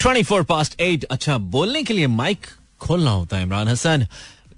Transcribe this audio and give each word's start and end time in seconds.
Twenty 0.00 0.22
four 0.22 0.42
past 0.44 0.80
eight 0.80 1.04
अच्छा 1.04 1.36
बोलने 1.52 1.82
के 1.82 1.94
लिए 1.94 2.06
माइक 2.06 2.46
खोलना 2.80 3.10
होता 3.10 3.36
है, 3.36 3.42
इमरान 3.42 3.68
हसन। 3.68 4.06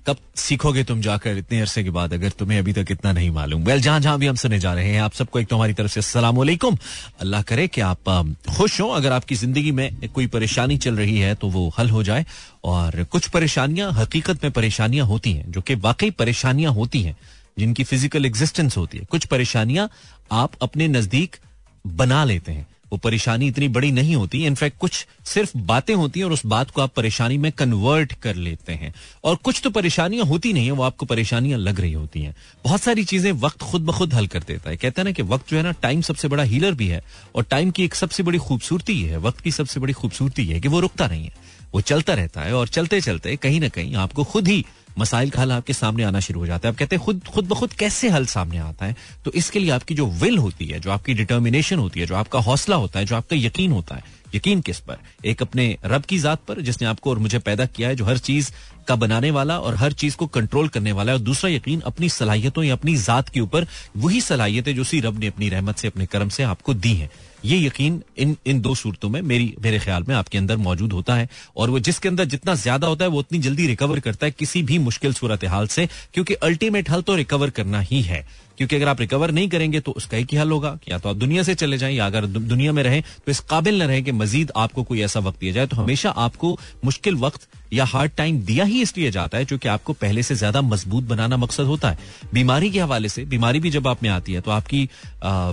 कब 0.07 0.17
सीखोगे 0.37 0.83
तुम 0.85 1.01
जाकर? 1.01 1.37
इतने 1.37 1.61
अरसे 1.61 1.83
के 1.85 1.91
बाद 1.91 2.13
अगर 2.15 2.31
तुम्हें 2.39 2.59
अभी 2.59 2.73
तक 2.73 2.91
इतना 2.91 3.13
नहीं 3.13 3.31
मालूम। 3.31 3.63
वेल 3.65 3.81
जहाँ 3.81 4.01
जहाँ 4.01 4.19
भी 4.19 4.27
हम 4.27 4.37
सुने 4.37 4.59
जा 4.61 4.73
रहे 4.75 4.93
हैं, 4.93 5.01
आप 5.01 5.13
सबको 5.13 5.39
एक 5.41 5.49
तो 5.49 5.57
हमारी 5.57 5.73
तरफ़ 5.75 5.99
से 5.99 6.21
वालेकुम 6.21 6.77
अल्लाह 7.21 7.43
करे 7.43 7.67
कि 7.69 7.81
आप 7.81 8.09
खुश 8.57 8.81
हो। 8.81 8.89
अगर 8.91 9.13
आपकी 9.13 9.35
ज़िंदगी 9.35 9.73
में 9.73 10.09
कोई 10.09 10.27
परेशानी 10.29 10.77
चल 10.79 10.97
रही 10.97 11.19
है 11.19 11.35
तो 11.35 11.49
वो 11.49 11.69
हल 11.79 11.91
हो 11.91 12.03
जाए। 12.03 12.25
और 12.65 13.03
कुछ 13.05 13.29
परेशानियाँ, 13.29 13.93
हकीकत 13.93 14.45
में 14.45 14.53
परेशानियाँ 14.53 15.07
होती 15.07 15.33
हैं, 15.33 15.51
जो 15.51 15.61
कि 15.61 15.75
वाकई 15.77 16.11
परेशानियाँ 16.13 16.73
होती 16.73 17.03
हैं, 17.03 17.17
जिनकी 17.59 17.85
फ़िज़िकल 17.85 18.27
एग्जिस्टेंस 18.27 18.77
होती 18.77 18.99
है। 18.99 19.05
कुछ 19.05 19.25
परेशानियाँ 19.27 19.89
आप 20.33 20.63
अपने 20.63 20.89
नज़दीक 20.89 21.37
बना 21.85 22.25
लेते 22.25 22.53
हैं। 22.53 22.67
वो 22.93 22.99
परेशानी 22.99 23.47
इतनी 23.47 23.69
बड़ी 23.69 23.91
नहीं 23.93 24.17
होती। 24.17 24.45
इनफैक्ट 24.47 24.79
कुछ 24.79 25.07
सिर्फ़ 25.25 25.59
बातें 25.59 25.95
होती 25.95 26.21
हैं 26.21 26.27
और 26.27 26.33
उस 26.33 26.47
बात 26.47 26.71
को 26.71 26.81
आप 26.81 26.93
परेशानी 26.95 27.39
में 27.39 27.53
कन्वर्ट 27.53 28.13
कर 28.13 28.35
लेते 28.35 28.73
हैं। 28.73 28.95
और 29.25 29.37
कुछ 29.37 29.61
तो 29.65 29.71
परेशानियाँ 29.71 30.27
होती 30.27 30.53
नहीं 30.53 30.67
है, 30.67 30.71
वो 30.71 30.83
आपको 30.83 31.07
परेशानियाँ 31.07 31.59
लग 31.59 31.81
रही 31.81 31.93
होती 31.93 32.23
हैं। 32.23 32.35
बहुत 32.65 32.81
सारी 32.81 33.05
चीज़ें 33.05 33.33
वक्त 33.33 33.63
खुद 33.63 33.83
ब 33.83 33.93
खुद 33.93 34.15
हल 34.15 34.27
कर 34.27 34.43
देता 34.43 34.71
है। 34.71 34.77
कहते 34.77 35.01
हैं 35.01 35.05
ना 35.05 35.13
कि 35.13 35.23
वक्त 35.23 35.51
जो 35.51 35.57
है 35.57 35.63
ना 35.63 35.73
टाइम 35.73 36.01
सबसे 36.01 36.29
बड़ा 36.29 36.43
हीलर 36.43 36.75
भी 36.75 36.89
है 36.89 37.03
और 37.35 37.43
टाइम 37.43 37.71
की 37.71 37.85
एक 37.85 37.95
सबसे 37.95 38.23
बड़ी 38.23 38.39
खूबसूरती 38.39 39.01
है, 39.03 39.19
वक्त 39.19 39.41
की 39.41 39.51
सबसे 39.51 39.81
बड़ी 39.81 39.93
खूबसूरती 39.93 40.45
है 40.45 40.61
कि 40.61 40.69
वो 40.69 40.81
रुकता 40.81 41.07
नहीं 41.07 41.25
है। 41.25 41.33
वो 41.75 41.81
चलता 41.81 42.15
रहता 42.15 42.41
है 42.41 42.55
और 42.55 42.69
चलते 42.69 43.01
चलते 43.01 43.37
कहीं 43.37 43.61
ना 43.61 43.69
कहीं 43.69 43.95
आपको 43.95 44.25
खुद 44.25 44.49
ही 44.49 44.65
मसाइल 44.99 45.31
का 45.31 45.43
हल 45.43 45.53
आपके 45.53 45.73
सामने 45.73 46.03
आना 46.03 46.21
शुरू 46.21 46.41
हो 46.41 46.47
जाता 46.47 46.69
है। 46.69 46.75
आप 46.75 46.79
कहते 46.79 46.97
हैं, 46.97 47.05
खुद 47.05 47.23
खुद 47.35 47.49
ब 47.49 47.55
खुद 47.55 47.73
कैसे 47.73 48.09
हल 48.09 48.27
सामने 48.27 48.59
आता 48.59 48.87
है? 48.87 48.97
तो 49.25 49.33
इसके 49.33 49.59
लिए 49.59 49.71
आपकी 49.71 49.95
जो 49.95 50.07
विल 50.07 50.39
होती 50.39 50.67
है, 50.67 50.81
जो 50.81 50.91
आपकी 50.91 51.15
डिटर्मिनेशन 51.15 51.79
होती 51.79 52.01
है, 52.01 52.07
जो 52.07 52.15
आपका 52.15 52.39
हौसला 52.39 52.77
होता 52.77 52.99
है, 52.99 53.05
जो 53.05 53.17
आपका 53.17 53.37
यकीन 53.37 53.73
होता 53.73 53.95
है, 53.95 54.05
यकीन 54.35 54.61
किस 54.61 54.81
पर? 54.81 54.97
एक 55.25 55.43
अपने 55.43 55.79
रब 55.85 56.03
की 56.03 56.19
जात 56.19 56.41
पर, 56.49 56.61
जिसने 56.61 56.89
आपको 56.89 57.11
और 57.11 57.19
मुझे 57.19 57.39
पैदा 57.39 57.67
किया 57.67 57.89
है, 57.89 57.97
जो 57.97 58.05
हर 58.05 58.19
चीज़ 58.19 58.51
का 58.89 58.97
बनाने 58.97 59.31
वाला 59.31 59.59
और 59.59 59.75
हर 59.75 59.93
चीज़ 59.93 60.17
को 60.17 60.27
कंट्रोल 60.27 60.69
करने 60.69 60.93
वाला 60.93 61.13
है, 61.13 61.19
और 61.19 61.25
दूसरा 61.25 61.51
यकीन 61.51 61.81
अपनी 61.81 62.09
सलाहियतों 62.09 62.65
या 62.65 62.73
अपनी 62.73 62.97
जात 62.97 63.29
के 63.29 63.41
ऊपर, 63.41 63.67
वही 63.97 64.21
सलाहियतें 64.21 64.75
जो 64.75 64.85
सी 64.85 65.01
रब 65.01 65.19
ने 65.19 65.27
अपनी 65.27 65.49
रहमत 65.49 65.77
से, 65.77 65.89
अपने 65.89 66.07
कर्म 66.07 66.29
से 66.29 66.43
आपको 66.43 66.75
दी 66.75 66.95
हैं। 66.95 67.11
ये 67.45 67.59
यकीन 67.59 68.03
इन 68.19 68.37
इन 68.47 68.61
दो 68.61 68.75
सूरतों 68.75 69.09
में 69.09 69.21
मेरी, 69.23 69.55
मेरे 69.61 69.79
ख्याल 69.79 70.05
में 70.09 70.15
आपके 70.15 70.39
अंदर 70.39 70.57
मौजूद 70.57 70.93
होता 70.93 71.15
है। 71.15 71.29
और 71.57 71.71
वो 71.71 71.79
जिसके 71.79 72.09
अंदर 72.09 72.25
जितना 72.25 72.55
ज़्यादा 72.55 72.87
होता 72.87 73.05
है, 73.05 73.11
वो 73.11 73.19
उतनी 73.19 73.39
जल्दी 73.39 73.67
रिकवर 73.67 74.01
करता 74.01 74.27
है 74.27 74.33
किसी 74.33 74.63
भी 74.63 74.79
मुश्किल 74.79 75.13
सूरत 75.13 75.45
हाल 75.45 75.67
से, 75.67 75.89
क्योंकि 76.15 76.35
अल्टीमेट 76.35 76.91
हल 76.91 77.03
तो 77.03 77.15
रिकवर 77.15 77.51
करना 77.51 77.81
ही 77.81 78.03
है। 78.03 78.27
क्योंकि 78.61 78.77
अगर 78.77 78.89
आप 78.89 79.01
रिकवर 79.01 79.31
नहीं 79.31 79.49
करेंगे 79.49 79.81
तो 79.81 79.93
उसका 79.93 80.17
एक 80.17 80.33
ही 80.33 80.37
हल 80.37 80.51
होगा 80.51 80.79
या 80.89 80.99
तो 80.99 81.09
आप 81.09 81.17
दुनिया 81.17 81.43
से 81.43 81.55
चले 81.55 81.77
जाएँ 81.79 81.95
या 81.95 82.07
अगर 82.07 82.27
दुनिया 82.27 82.73
में 82.73 82.83
रहें 82.83 83.01
तो 83.03 83.31
इस 83.33 83.39
काबिल 83.51 83.83
न 83.83 83.87
रहे 83.87 84.03
कि 84.03 84.13
मजीद 84.13 84.53
आपको 84.57 84.83
कोई 84.83 85.01
ऐसा 85.03 85.21
वक्त 85.21 85.41
दिया 85.41 85.53
जाए। 85.53 85.67
तो 85.67 85.77
हमेशा 85.77 86.11
आपको 86.19 86.59
मुश्किल 86.85 87.15
वक्त 87.17 87.49
या 87.73 87.85
हार्ड 87.85 88.13
टाइम 88.17 88.41
दिया 88.45 88.65
ही 88.65 88.83
इसलिए 88.83 89.11
जाता 89.11 89.39
है 89.39 89.45
जो 89.45 89.59
कि 89.59 89.69
आपको 89.69 89.93
पहले 89.95 90.23
से 90.23 90.35
ज़्यादा 90.35 90.61
मज़बूत 90.63 91.05
बनाना 91.05 91.37
मकसद 91.37 91.65
होता 91.65 91.91
है। 91.91 91.99
बीमारी 92.35 92.71
के 92.71 92.81
हवाले 92.81 93.09
से 93.09 93.25
बीमारी 93.27 93.61
भी 93.61 93.71
जब 93.71 93.89
आप 93.89 94.03
में 94.03 94.11
आती 94.11 94.33
है 94.33 94.41
तो 94.41 94.51
आपकी 94.51 94.89
आ, 95.23 95.29
आ, 95.29 95.53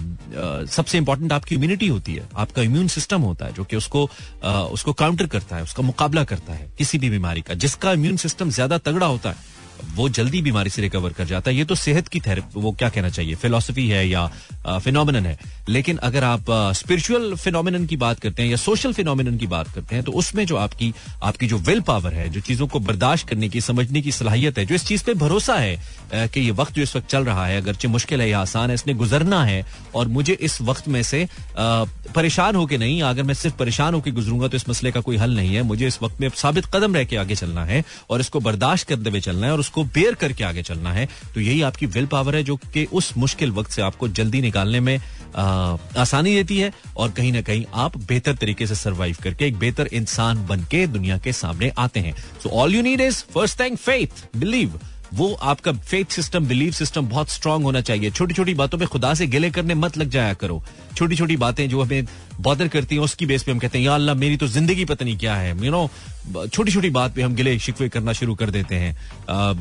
सबसे 0.67 0.97
इंपॉर्टेंट 0.97 1.33
आपकी 1.33 1.55
इम्यूनिटी 1.55 1.87
होती 1.87 2.15
है। 2.15 2.27
आपका 2.35 2.61
इम्यून 2.61 2.87
सिस्टम 2.89 3.21
होता 3.21 3.45
है 3.45 3.53
जो 3.53 3.63
कि 3.63 3.75
उसको 3.75 4.09
आ, 4.43 4.61
उसको 4.61 4.93
काउंटर 4.95 5.27
करता 5.27 5.55
है 5.55 5.63
उसका 5.63 5.83
मुकाबला 5.83 6.23
करता 6.25 6.53
है 6.53 6.71
किसी 6.77 6.97
भी 6.97 7.09
बीमारी 7.09 7.41
का 7.41 7.53
जिसका 7.55 7.93
इम्यून 7.93 8.17
सिस्टम 8.17 8.49
ज़्यादा 8.51 8.77
तगड़ा 8.79 9.05
होता 9.07 9.29
है। 9.29 9.55
वो 9.95 10.07
जल्दी 10.11 10.41
बीमारी 10.41 10.69
से 10.69 10.81
रिकवर 10.81 11.13
कर 11.13 11.25
जाता 11.25 11.51
है। 11.51 11.57
ये 11.57 11.65
तो 11.65 11.75
सेहत 11.77 12.07
की 12.07 12.19
थेरेपी 12.19 12.61
वो 12.61 12.71
क्या 12.71 12.89
कहना 12.89 13.09
चाहिए? 13.09 13.35
फिलोसफी 13.35 13.87
है 13.89 14.07
या 14.07 14.25
फिनोमिनन 14.67 15.25
है? 15.25 15.37
लेकिन 15.69 15.97
अगर 15.99 16.23
आप 16.23 16.45
स्पिरिचुअल 16.75 17.35
फिनोमिनन 17.35 17.85
की 17.85 17.97
बात 17.97 18.19
करते 18.19 18.43
हैं 18.43 18.49
या 18.49 18.57
सोशल 18.57 18.93
फिनोमिनन 18.93 19.37
की 19.37 19.47
बात 19.47 19.73
करते 19.75 19.95
हैं 19.95 20.03
तो 20.03 20.11
उसमें 20.13 20.45
जो 20.45 20.55
आपकी 20.57 20.93
आपकी 21.23 21.47
जो 21.47 21.57
विल 21.59 21.81
पावर 21.81 22.13
है, 22.13 22.27
जो 22.29 22.41
चीज़ों 22.41 22.67
को 22.67 22.79
बर्दाश्त 22.81 23.27
करने 23.27 23.49
की, 23.49 23.61
समझने 23.61 24.01
की 24.01 24.11
सलाहियत 24.11 24.57
है, 24.57 24.65
जो 24.65 24.75
इस 24.75 24.85
चीज़ 24.85 25.03
पे 25.03 25.13
भरोसा 25.15 25.55
है 25.55 26.27
कि 26.27 26.39
ये 26.39 26.51
वक्त 26.53 26.73
जो 26.73 26.81
इस 26.81 26.95
वक्त 26.95 27.07
चल 27.09 27.25
रहा 27.25 27.45
है, 27.45 27.61
अगरचे 27.61 27.87
मुश्किल 27.87 28.21
है 28.21 28.29
या 28.29 28.39
आसान 28.39 28.69
है, 28.69 28.75
इसने 28.75 28.93
गुजरना 28.93 29.43
है, 29.45 29.65
और 29.95 30.07
मुझे 30.09 30.33
इस 30.41 30.61
वक्त 30.61 30.87
में 30.87 31.01
से 31.03 31.27
परेशान 31.57 32.55
होकर 32.55 32.77
नहीं, 32.77 33.01
अगर 33.03 33.23
मैं 33.23 33.33
सिर्फ़ 33.33 33.55
परेशान 33.57 33.93
होकर 33.93 34.11
गुजरूँगा 34.11 34.47
तो 34.47 34.57
इस 34.57 34.67
मसले 34.69 34.91
का 34.91 35.01
कोई 35.01 35.17
हल 35.17 35.35
नहीं 35.35 35.55
है। 35.55 35.61
मुझे 35.63 35.87
इस 35.87 36.01
वक्त 36.03 36.21
में 36.21 36.29
साबित 36.37 36.65
कदम 36.73 36.95
रह 36.95 37.03
के 37.03 37.17
आगे 37.17 37.35
चलना 37.35 37.65
है 37.65 37.83
और 38.09 38.21
इसको 38.21 38.39
बर्दाश्त 38.39 38.87
करते 38.87 39.09
हुए 39.09 39.19
चलना 39.21 39.47
है 39.47 39.53
और 39.53 39.59
उसको 39.67 39.83
बेयर 39.83 40.15
करके 40.15 40.43
आगे 40.43 40.63
चलना 40.63 40.91
है। 40.93 41.07
तो 41.33 41.41
यही 41.41 41.61
आपकी 41.61 41.85
विल 41.85 42.05
पावर 42.07 42.35
है 42.35 42.43
जो 42.43 42.55
कि 42.73 42.85
उस 42.93 43.13
मुश्किल 43.17 43.51
वक्त 43.51 43.71
से 43.71 43.81
आपको 43.81 44.07
जल्दी 44.07 44.41
निकालने 44.41 44.79
में 44.79 44.99
आ, 45.35 45.77
आसानी 45.97 46.35
देती 46.35 46.57
है 46.57 46.71
और 46.97 47.11
कहीं 47.11 47.31
ना 47.33 47.41
कहीं 47.41 47.65
आप 47.75 47.97
बेहतर 48.07 48.35
तरीके 48.35 48.67
से 48.67 48.75
सरवाइव 48.75 49.17
करके 49.23 49.45
एक 49.45 49.57
बेहतर 49.59 49.87
इंसान 49.93 50.45
बन 50.47 50.63
के 50.71 50.85
दुनिया 50.87 51.17
के 51.17 51.33
सामने 51.33 51.71
आते 51.77 51.99
हैं। 51.99 52.15
So 52.43 52.49
all 52.49 52.75
you 52.75 52.81
need 52.81 53.01
is 53.01 53.23
first 53.33 53.59
thing 53.59 53.77
faith 53.77 54.25
believe 54.37 54.79
वो 55.13 55.31
आपका 55.33 55.71
फेथ 55.71 56.11
सिस्टम 56.11 56.47
बिलीव 56.47 56.71
सिस्टम 56.71 57.07
बहुत 57.09 57.29
स्ट्रांग 57.29 57.63
होना 57.63 57.81
चाहिए। 57.81 58.11
छोटी 58.11 58.33
छोटी 58.33 58.53
बातों 58.53 58.77
पे 58.77 58.85
खुदा 58.85 59.13
से 59.13 59.27
गिले 59.27 59.49
करने 59.51 59.75
मत 59.75 59.97
लग 59.97 60.09
जाया 60.09 60.33
करो। 60.33 60.61
छोटी 60.97 61.15
छोटी 61.15 61.37
बातें 61.37 61.67
जो 61.69 61.81
हमें 61.81 62.07
बॉदर 62.41 62.67
करती 62.67 62.95
हैं, 62.95 63.01
उसकी 63.01 63.25
बेस 63.25 63.43
पे 63.43 63.51
हम 63.51 63.59
कहते 63.59 63.77
हैं, 63.77 63.85
या 63.85 63.93
अल्लाह, 63.95 64.15
मेरी 64.15 64.37
तो 64.37 64.47
ज़िंदगी 64.47 64.85
पता 64.85 65.05
नहीं 65.05 65.17
क्या 65.17 65.35
है। 65.35 65.55
यू 65.65 65.71
नो 65.71 66.47
छोटी 66.47 66.71
छोटी 66.71 66.89
बात 66.89 67.13
पे 67.15 67.21
हम 67.21 67.35
गिले 67.35 67.57
शिकवे 67.59 67.89
करना 67.89 68.13
शुरू 68.13 68.35
कर 68.35 68.49
देते 68.49 68.75
हैं। 68.75 68.91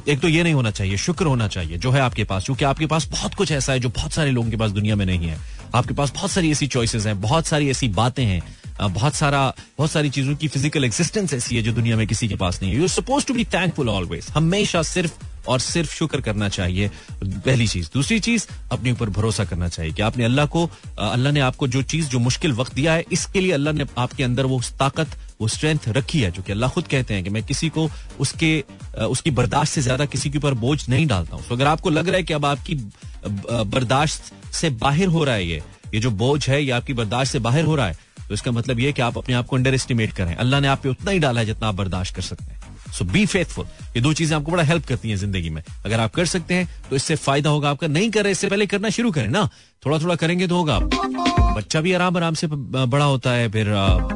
एक 0.09 0.21
तो 0.21 0.29
ये 0.29 0.43
नहीं 0.43 0.55
होना 0.55 0.71
चाहिए, 0.71 0.97
शुक्र 0.99 1.27
होना 1.27 1.49
चाहिए 1.49 1.79
जो 1.79 1.91
है 1.91 2.01
आपके 2.01 2.25
पास, 2.25 2.45
क्योंकि 2.45 2.65
आपके 2.65 2.87
पास 2.87 3.09
बहुत 3.11 3.35
कुछ 3.35 3.53
ऐसा 3.53 3.73
है 3.73 3.81
जो 3.81 3.89
बहुत 3.91 4.13
सारे 4.13 4.31
लोगों 4.31 4.51
के 4.51 4.57
पास 4.57 4.71
दुनिया 4.73 4.97
में 4.97 5.07
नहीं 5.07 5.29
है। 5.29 5.39
आपके 5.75 5.95
पास 5.95 6.13
बहुत 6.15 6.31
सारी 6.31 6.51
ऐसी 6.51 6.67
चॉइसेस 6.67 7.07
हैं, 7.07 7.21
बहुत 7.21 7.47
सारी 7.47 7.71
ऐसी 7.71 7.89
बातें 7.91 8.25
हैं 8.25 8.43
बहुत 8.83 9.15
सारा, 9.15 9.41
बहुत 9.79 9.91
सारी 9.91 10.11
चीज़ों 10.11 10.35
की 10.37 10.49
फ़िज़िकल 10.49 10.85
एक्सिस्टेंस 10.85 11.33
ऐसी 11.35 11.57
है 11.57 11.63
जो 11.63 11.73
दुनिया 11.73 11.97
में 11.97 12.07
किसी 12.07 12.29
के 12.29 12.37
पास 12.37 12.59
नहीं 12.63 12.73
है। 12.73 12.79
You 12.79 12.89
suppose 12.89 13.27
to 13.27 13.35
be 13.35 13.45
thankful 13.45 13.89
always 13.89 14.27
हमेशा 14.35 14.83
सिर्फ़ 14.85 15.13
और 15.49 15.61
सिर्फ़ 15.61 15.95
शुक्र 15.95 16.21
करना 16.21 16.49
चाहिए, 16.49 16.91
पहली 17.25 17.67
चीज़। 17.69 17.91
दूसरी 17.95 18.19
चीज़, 18.21 18.47
अपने 18.73 18.93
ऊपर 18.93 19.11
भरोसा 19.11 19.45
करना 19.45 19.69
चाहिए 19.69 19.93
कि 19.93 20.03
आपने 20.03 20.25
अल्लाह 20.25 20.47
को 20.47 20.69
अल्लाह 20.99 21.33
ने 21.33 21.41
आपको 21.41 21.69
जो 21.69 21.83
चीज़, 21.85 22.09
जो 22.09 22.19
मुश्किल 22.21 22.53
वक्त 22.55 22.75
दिया 22.75 22.95
है, 22.95 23.05
इसके 23.13 23.41
लिए 23.41 23.53
अल्लाह 23.53 23.73
ने 23.75 23.87
आपके 23.99 24.25
अंदर 24.25 24.47
वो 24.47 24.61
ताकत, 24.79 25.17
वो 25.41 25.49
स्ट्रेंथ 25.49 25.89
रखी 25.97 26.21
है, 26.21 26.31
जो 26.31 26.43
कि 26.43 26.53
अल्लाह 26.53 26.71
खुद 26.71 26.87
कहते 26.89 27.15
हैं 27.15 27.25
कि 27.25 27.31
मैं 27.31 27.43
किसी 27.45 27.69
को 27.69 27.89
उसके 28.21 28.53
उसकी 29.09 29.31
बर्दाश्त 29.33 29.73
से 29.73 29.83
ज़्यादा 29.83 30.05
किसी 30.07 30.31
के 30.31 30.39
ऊपर 30.39 30.55
बोझ 30.57 30.89
नहीं 30.89 31.07
डालता 31.07 31.37
हूँ। 31.37 31.45
तो 31.49 31.55
अगर 31.55 31.67
आपको 31.67 31.91
लग 31.91 32.09
रहा 32.09 32.17
है 32.17 32.23
कि 32.23 32.35
अब 32.35 32.45
आपकी 32.47 32.75
बर्दाश्त 33.71 34.33
से 34.53 34.71
बाहर 34.83 35.07
हो 35.09 35.25
रहा 35.25 35.35
है 35.35 35.47
ये 35.47 35.63
ये 35.95 36.01
जो 36.01 36.11
बोझ 36.13 36.49
है, 36.49 36.63
ये 36.63 36.71
आपकी 36.73 36.93
बर्दाश्त 36.95 37.33
से 37.33 37.39
बाहर 37.41 37.65
हो 37.65 37.75
रहा 37.77 37.87
है 37.87 38.05
तो 38.29 38.35
इसका 38.35 38.51
मतलब 38.51 38.81
ये 38.81 38.93
कि 38.93 39.03
आप 39.03 39.19
अपने 39.19 39.35
आप 39.35 39.47
को 39.47 39.57
अंडर 39.57 39.75
एस्टिमेट 39.75 40.13
करें। 40.13 40.35
अल्लाह 40.37 40.61
ने 40.61 40.69
आप 40.69 40.81
पे 40.83 40.89
उतना 40.89 41.11
ही 41.11 41.19
डाला 41.19 41.41
है 41.41 41.47
जितना 41.47 41.69
आप 41.69 41.75
बर्दाश्त 41.75 42.15
कर 42.15 42.23
सकते 42.23 42.45
हैं। 42.45 42.76
सो 42.99 43.05
बी 43.05 43.25
फेथफुल 43.27 43.67
ये 43.97 44.01
दो 44.01 44.13
चीज़ें 44.13 44.37
आपको 44.37 44.53
बड़ा 44.53 44.63
हेल्प 44.63 44.87
करती 44.87 45.11
हैं 45.11 45.17
ज़िंदगी 45.17 45.51
में। 45.51 45.63
अगर 45.85 46.01
आप 46.01 46.15
कर 46.15 46.27
सकते 46.27 46.55
हैं 46.55 46.69
तो 46.91 46.97
इससे 46.97 47.17
फ़ायदा 47.17 47.51
होगा 47.51 47.71
आपका। 47.71 47.87
नहीं 47.89 48.11
कर 48.11 48.23
रहे 48.23 48.33
इससे 48.33 48.49
पहले 48.49 48.67
करना 48.67 48.91
शुरू 48.91 49.11
करें 49.11 49.29
ना। 49.29 49.49
थोड़ा 49.87 49.99
थोड़ा 49.99 50.15
करेंगे 50.15 50.47
तो 50.47 50.57
होगा 50.57 50.79
बच्चा 51.57 51.81
भी 51.81 51.93
आराम 51.93 52.17
आराम 52.17 52.35
से 52.35 52.47
बड़ा 52.47 53.05
होता 53.05 53.31
है 53.31 53.49
फिर 53.51 53.67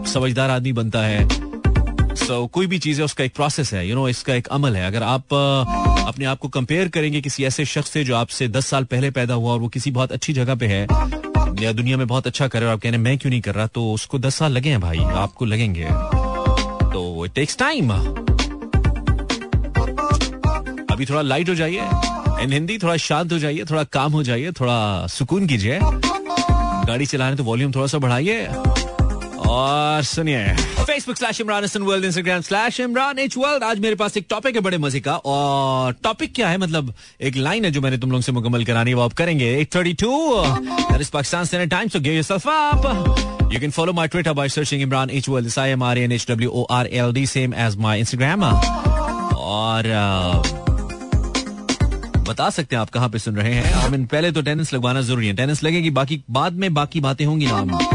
समझदार 0.09 0.51
आदमी 0.51 0.73
बनता 0.73 1.03
है। 1.03 1.29
सो 2.11 2.43
so, 2.43 2.49
कोई 2.51 2.67
भी 2.67 2.79
चीज़ 2.79 2.99
है 2.99 3.05
उसका 3.05 3.25
एक 3.25 3.35
प्रोसेस 3.35 3.73
है। 3.73 3.81
यू 3.81 3.89
you 3.89 3.97
नो 3.97 4.01
know, 4.01 4.11
इसका 4.11 4.35
एक 4.35 4.49
अमल 4.49 4.77
है। 4.77 4.87
अगर 4.87 5.03
आप 5.03 5.35
अपने 6.09 6.25
आप 6.25 6.39
को 6.39 6.49
कंपेयर 6.49 6.89
करेंगे 6.89 7.21
किसी 7.21 7.45
ऐसे 7.45 7.65
शख्स 7.65 7.91
से 7.91 8.05
जो 8.05 8.17
आपसे 8.17 8.49
दस 8.49 8.67
साल 8.67 8.85
पहले 8.85 9.11
पैदा 9.11 9.35
हुआ 9.35 9.53
और 9.53 9.59
वो 9.61 9.69
किसी 9.69 9.91
बहुत 9.91 10.13
अच्छी 10.13 10.33
जगह 10.33 10.55
पे 10.55 10.67
है 10.67 10.83
या 11.63 11.73
दुनिया 11.73 11.97
में 11.97 12.07
बहुत 12.07 12.27
अच्छा 12.27 12.49
कर 12.49 12.63
रहा 12.63 12.73
आप 12.73 12.81
कह 12.81 12.91
रहे 12.91 12.99
मैं 12.99 13.17
क्यों 13.19 13.31
नहीं 13.31 13.41
कर 13.41 13.55
रहा? 13.55 13.67
तो 13.67 13.93
उसको 13.93 14.19
दस 14.19 14.35
साल 14.35 14.53
लगे 14.53 14.71
हैं 14.71 14.81
भाई। 14.81 14.99
आपको 14.99 15.45
लगेंगे। 15.45 15.89
तो 16.93 17.25
इट 17.25 17.33
टेक्स 17.35 17.57
टाइम 17.59 17.93
अभी 21.01 21.07
थोड़ा 21.07 21.21
लाइट 21.23 21.49
हो 21.49 21.55
जाइए 21.55 21.81
इन 22.43 22.53
हिंदी 22.53 22.77
थोड़ा 22.79 22.97
शांत 23.01 23.33
हो 23.33 23.39
जाइए 23.39 23.65
थोड़ा 23.71 23.83
काम 23.93 24.13
हो 24.13 24.23
जाइए 24.23 24.51
थोड़ा 24.53 25.07
सुकून 25.09 25.47
कीजिए। 25.47 25.79
गाड़ी 25.83 27.07
चलाने 27.07 27.37
तो 27.37 27.45
वॉल्यूम 27.45 27.73
थोड़ा 27.73 27.87
सा 27.87 27.99
बढ़ाइए। 27.99 28.45
और 29.51 30.03
सुनिए। 30.05 30.45
Facebook 30.57 31.17
slash 31.17 31.41
Imran 31.41 31.65
Hasan 31.65 31.83
world 31.83 32.05
Instagram 32.05 32.41
slash 32.41 32.81
Imran 32.81 33.19
H 33.19 33.37
world 33.37 33.65
आज 33.65 33.79
मेरे 33.81 33.95
पास 34.03 34.17
एक 34.17 34.27
टॉपिक 34.31 34.55
है 34.55 34.61
बड़े 34.61 34.79
मज़े 34.79 35.01
का 35.01 35.17
और 35.17 35.95
टॉपिक 36.05 36.35
क्या 36.35 36.49
है? 36.49 36.59
मतलब 36.59 36.93
एक 37.21 37.37
लाइन 37.37 37.65
है 37.65 37.71
जो 37.71 37.81
मैंने 37.81 37.99
तुम 37.99 38.11
लोगों 38.11 38.23
से 38.23 38.33
मुकम्मल 38.33 38.65
करानी 38.65 38.95
वो 38.95 39.03
आप 39.03 39.13
करेंगे। 39.23 39.51
Eight 39.61 39.75
thirty 39.75 39.93
two 40.05 40.13
Pakistan 40.43 41.45
standard 41.45 41.71
time 41.71 41.89
so 41.89 42.01
give 42.01 42.13
yourself 42.13 42.49
up 42.49 43.51
you 43.53 43.61
can 43.61 43.71
follow 43.71 43.93
my 43.93 44.09
Twitter 44.09 44.33
by 44.33 44.49
searching 44.49 44.83
Imran 44.83 45.11
H 45.11 45.29
world 45.29 45.59
I 45.59 45.71
M 45.71 45.83
R 45.83 45.99
N 45.99 46.13
H 46.13 46.27
W 46.31 46.51
O 46.51 46.67
R 46.71 46.87
L 46.87 47.13
D 47.13 47.27
same 47.27 47.55
as 47.67 47.77
my 47.87 47.99
Instagram 48.01 48.45
और 49.41 49.87
uh, 50.01 50.70
बता 52.31 52.51
सकते 52.51 52.77
हैं 52.77 52.81
आप 52.81 52.91
कहाँ 52.91 53.09
पे 53.09 53.19
सुन 53.19 53.37
रहे 53.37 53.55
हैं। 53.55 53.73
I 53.75 53.89
mean 53.91 54.05
पहले 54.07 54.33
तो 54.33 54.43
टेनिस 54.43 54.75
लगवाना 54.75 55.01
ज़रूरी 55.03 55.27
है। 55.27 55.35
टेनिस 55.37 55.63
लगेगी, 55.65 55.91
बाकी 55.93 56.23
बाद 56.31 56.53
में 56.55 56.73
बाकी 56.75 57.01
बातें 57.01 57.25
होंगी 57.25 57.47
ना 57.47 57.89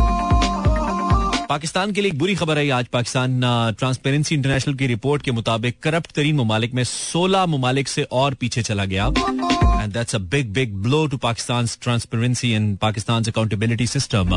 पाकिस्तान 1.50 1.92
के 1.92 2.02
लिए 2.02 2.12
एक 2.12 2.18
बुरी 2.20 2.36
खबर 2.36 2.58
आई 2.58 2.70
आज 2.70 2.86
पाकिस्तान 2.94 3.42
ट्रांसपेरेंसी 3.80 4.36
इंटरनेशनल 4.36 4.74
की 4.76 4.88
रिपोर्ट 4.88 5.22
के 5.22 5.32
मुताबिक 5.32 5.80
करप्ट 5.84 6.12
तरीन 6.12 6.36
ममालिक 6.36 6.74
में 6.74 6.84
16 6.84 7.46
ममालिक 7.48 7.88
से 7.88 8.04
और 8.12 8.34
पीछे 8.34 8.62
चला 8.62 8.86
गया। 8.86 9.06
And 9.06 9.94
that's 9.94 10.16
a 10.16 10.20
big 10.34 10.50
big 10.54 10.74
blow 10.84 11.06
to 11.08 11.18
Pakistan 11.18 11.68
transparency 11.82 12.52
and 12.52 12.78
Pakistan 12.78 13.24
accountability 13.24 13.88
system 13.88 14.34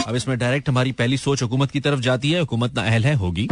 अब 0.00 0.16
इसमें 0.16 0.38
डायरेक्ट 0.38 0.68
हमारी 0.68 0.92
पहली 0.92 1.16
सोच 1.18 1.42
हुकूमत 1.42 1.70
की 1.70 1.80
तरफ़ 1.80 2.00
जाती 2.00 2.30
है। 2.30 2.40
हुकूमत 2.40 2.74
ना 2.74 2.82
अहल 2.82 3.04
है, 3.04 3.14
होगी। 3.14 3.48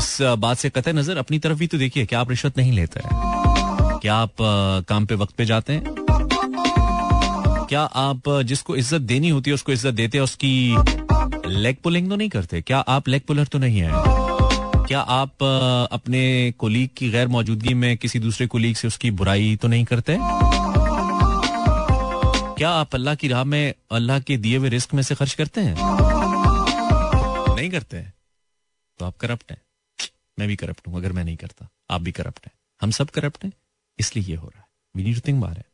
इस 0.00 0.16
बात 0.40 0.58
से 0.58 0.68
कतः 0.70 0.92
नज़र 0.92 1.16
अपनी 1.18 1.38
तरफ़ 1.38 1.58
भी 1.58 1.66
तो 1.66 1.78
देखिए, 1.78 2.04
क्या 2.06 2.20
आप 2.20 2.30
रिश्वत 2.30 2.58
नहीं 2.58 2.72
लेते 2.72 3.00
हैं? 3.00 3.98
क्या 4.02 4.14
आप 4.16 4.34
काम 4.88 5.06
पे 5.06 5.14
वक्त 5.14 5.34
पे 5.36 5.44
जाते 5.44 5.72
हैं? 5.72 5.82
क्या 7.68 7.82
आप 8.02 8.28
जिसको 8.46 8.76
इज़्ज़त 8.76 9.02
देनी 9.10 9.28
होती 9.28 9.50
है 9.50 9.54
उसको 9.54 9.72
इज़्ज़त 9.72 9.94
देते 9.94 10.18
हैं, 10.18 10.22
उसकी 10.24 10.52
लेग 11.58 11.76
पुलिंग 11.84 12.08
तो 12.10 12.16
नहीं 12.16 12.28
करते? 12.28 12.60
क्या 12.62 12.78
आप 12.94 13.08
लेग 13.08 13.22
पुलर 13.28 13.46
तो 13.46 13.58
नहीं 13.58 13.80
है? 13.80 13.90
क्या 14.88 15.00
आप 15.18 15.42
अपने 15.92 16.22
कोलीग 16.58 16.88
की 16.96 17.10
गैर 17.10 17.28
मौजूदगी 17.28 17.74
में 17.74 17.96
किसी 17.96 18.18
दूसरे 18.18 18.46
कोलीग 18.46 18.76
से 18.76 18.88
उसकी 18.88 19.10
बुराई 19.20 19.56
तो 19.62 19.68
नहीं 19.68 19.84
करते? 19.84 20.16
क्या 22.58 22.70
आप 22.70 22.94
अल्लाह 22.94 23.14
की 23.14 23.28
राह 23.28 23.44
में, 23.44 23.74
अल्लाह 23.92 24.20
के 24.20 24.36
दिए 24.36 24.56
हुए 24.56 24.68
रिस्क 24.68 24.94
में 24.94 25.02
से 25.02 25.14
खर्च 25.14 25.34
करते 25.34 25.60
हैं? 25.60 25.76
नहीं 27.56 27.70
करते? 27.70 27.96
हैं 27.96 28.12
तो 29.00 29.06
आप 29.06 29.16
करप्ट 29.20 29.50
हैं। 29.50 29.59
मैं 30.40 30.48
भी 30.48 30.56
करप्ट 30.56 30.86
हूँ, 30.88 30.96
अगर 30.96 31.12
मैं 31.12 31.24
नहीं 31.24 31.36
करता, 31.36 31.68
आप 31.90 32.00
भी 32.00 32.12
करप्ट 32.12 32.46
हैं। 32.46 32.52
हम 32.80 32.90
सब 32.90 33.10
करप्ट 33.10 33.44
हैं, 33.44 33.52
इसलिए 33.98 34.24
ये 34.24 34.36
हो 34.36 34.48
रहा 34.48 34.60
है। 34.60 34.68
वी 34.96 35.02
नीड 35.04 35.14
टू 35.14 35.20
थिंक 35.28 35.44
है 35.44 35.64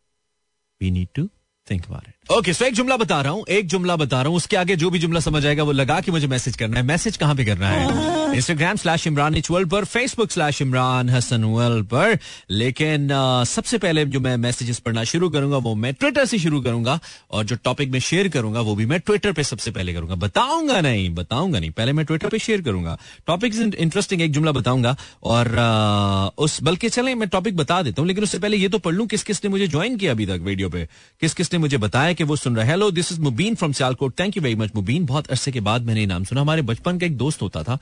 we 0.81 0.91
need 0.91 1.09
to 1.15 1.29
think 1.71 1.85
about 1.87 2.09
it 2.09 2.15
okay 2.33 2.53
so 2.53 2.65
एक 2.65 2.75
जुमला 2.75 2.97
बता 2.97 3.21
रहा 3.23 3.33
हूँ 3.33 3.45
एक 3.49 3.67
जुमला 3.69 3.97
बता 3.97 4.21
रहा 4.21 4.29
हूँ 4.29 4.37
उसके 4.37 4.57
आगे 4.57 4.77
जो 4.77 4.89
भी 4.91 4.99
जुमला 4.99 5.21
समझ 5.21 5.45
आएगा 5.47 5.63
वो 5.63 5.73
लगा 5.73 6.01
के 6.01 6.13
मुझे 6.13 6.27
मैसेज 6.27 6.57
करना 6.57 6.77
है। 6.77 6.83
मैसेज 6.83 7.17
कहाँ 7.17 7.35
पे 7.35 7.45
करना 7.45 7.69
है? 7.69 8.37
Instagram 8.37 8.77
slash 8.77 9.07
Imran 9.07 9.35
H 9.35 9.51
world 9.51 9.71
पर 9.71 9.85
Facebook 9.85 10.31
slash 10.31 10.61
Imran 10.63 11.11
Hasan 11.11 11.45
world 11.45 11.87
पर। 11.87 12.19
लेकिन 12.51 13.09
uh, 13.09 13.47
सबसे 13.49 13.79
पहले 13.79 14.05
जो 14.05 14.21
मैं 14.21 14.37
मैसेजेस 14.37 14.79
पढ़ना 14.79 15.05
शुरू 15.05 15.29
करूँगा 15.31 15.57
वो 15.59 15.75
मैं 15.75 15.93
ट्विटर 15.95 16.25
से 16.25 16.39
शुरू 16.39 16.61
करूँगा 16.63 16.99
और 17.31 17.45
जो 17.45 17.57
टॉपिक 17.65 17.91
मैं 17.91 18.01
शेयर 18.01 18.29
करूँगा 18.29 18.61
वो 18.61 18.75
भी 18.75 18.87
मैं 18.87 18.99
ट्विटर 19.01 19.33
पे 19.33 19.45
सबसे 19.45 19.71
पहले 19.71 19.95
करूँगा। 19.95 20.15
बताऊँगा 20.15 20.81
नहीं 20.81 21.09
बताऊँगा 21.15 21.59
नहीं 21.59 21.71
पहले 21.71 21.93
मैं 21.93 22.07
ट्विटर 22.07 22.29
पे 22.29 22.39
शेयर 22.39 22.63
करूँगा। 22.63 22.99
टॉपिक 23.27 23.55
इंटरेस्टिंग 23.79 24.23
एक 24.23 24.33
जुमला 24.33 24.53
बताऊँगा 24.53 24.97
और 25.23 25.53
uh, 25.57 26.45
उस 26.45 26.63
बल्कि 26.63 26.89
चले 26.89 27.15
मैं 27.15 27.29
टॉपिक 27.29 27.57
बता 27.57 27.81
देता 27.83 28.03
हूँ 28.03 28.09
लेकिन 28.09 28.25
उससे 28.25 28.39
पहले 28.39 28.57
ये 28.57 28.69
तो 28.69 28.79
पढ़ 28.79 28.95
लू 28.95 29.07
किस 29.07 29.23
किसने 29.23 29.51
मुझे 29.51 29.69
ज्वाइन 29.69 29.97
किया 29.97 30.13
अभी 30.13 30.27
तक 30.27 30.41
वीडियो 30.43 30.69
पे? 30.69 30.89
किस 31.21 31.35
किस 31.35 31.55
ने 31.57 31.61
मुझे 31.61 31.79
बताया 31.79 32.13
कि 32.13 32.25
वो 32.25 32.37
सुन 32.37 32.57
रहे 32.57 32.67
hello 32.67 32.91
this 32.91 33.13
is 33.13 33.21
Mubeen 33.21 33.55
from 33.55 33.73
Sialkot 33.73 34.19
thank 34.21 34.37
you 34.37 34.43
very 34.43 34.55
much 34.55 34.71
Mubeen 34.77 35.07
बहुत 35.07 35.27
अरसे 35.27 35.53
के 35.53 35.61
बाद 35.61 35.83
मैंने 35.83 36.07
नाम 36.07 36.25
सुना। 36.25 36.41
हमारे 36.41 36.63
बचपन 36.63 36.99
का 36.99 37.07
एक 37.07 37.17
दोस्त 37.17 37.43
होता 37.43 37.63
था। 37.63 37.79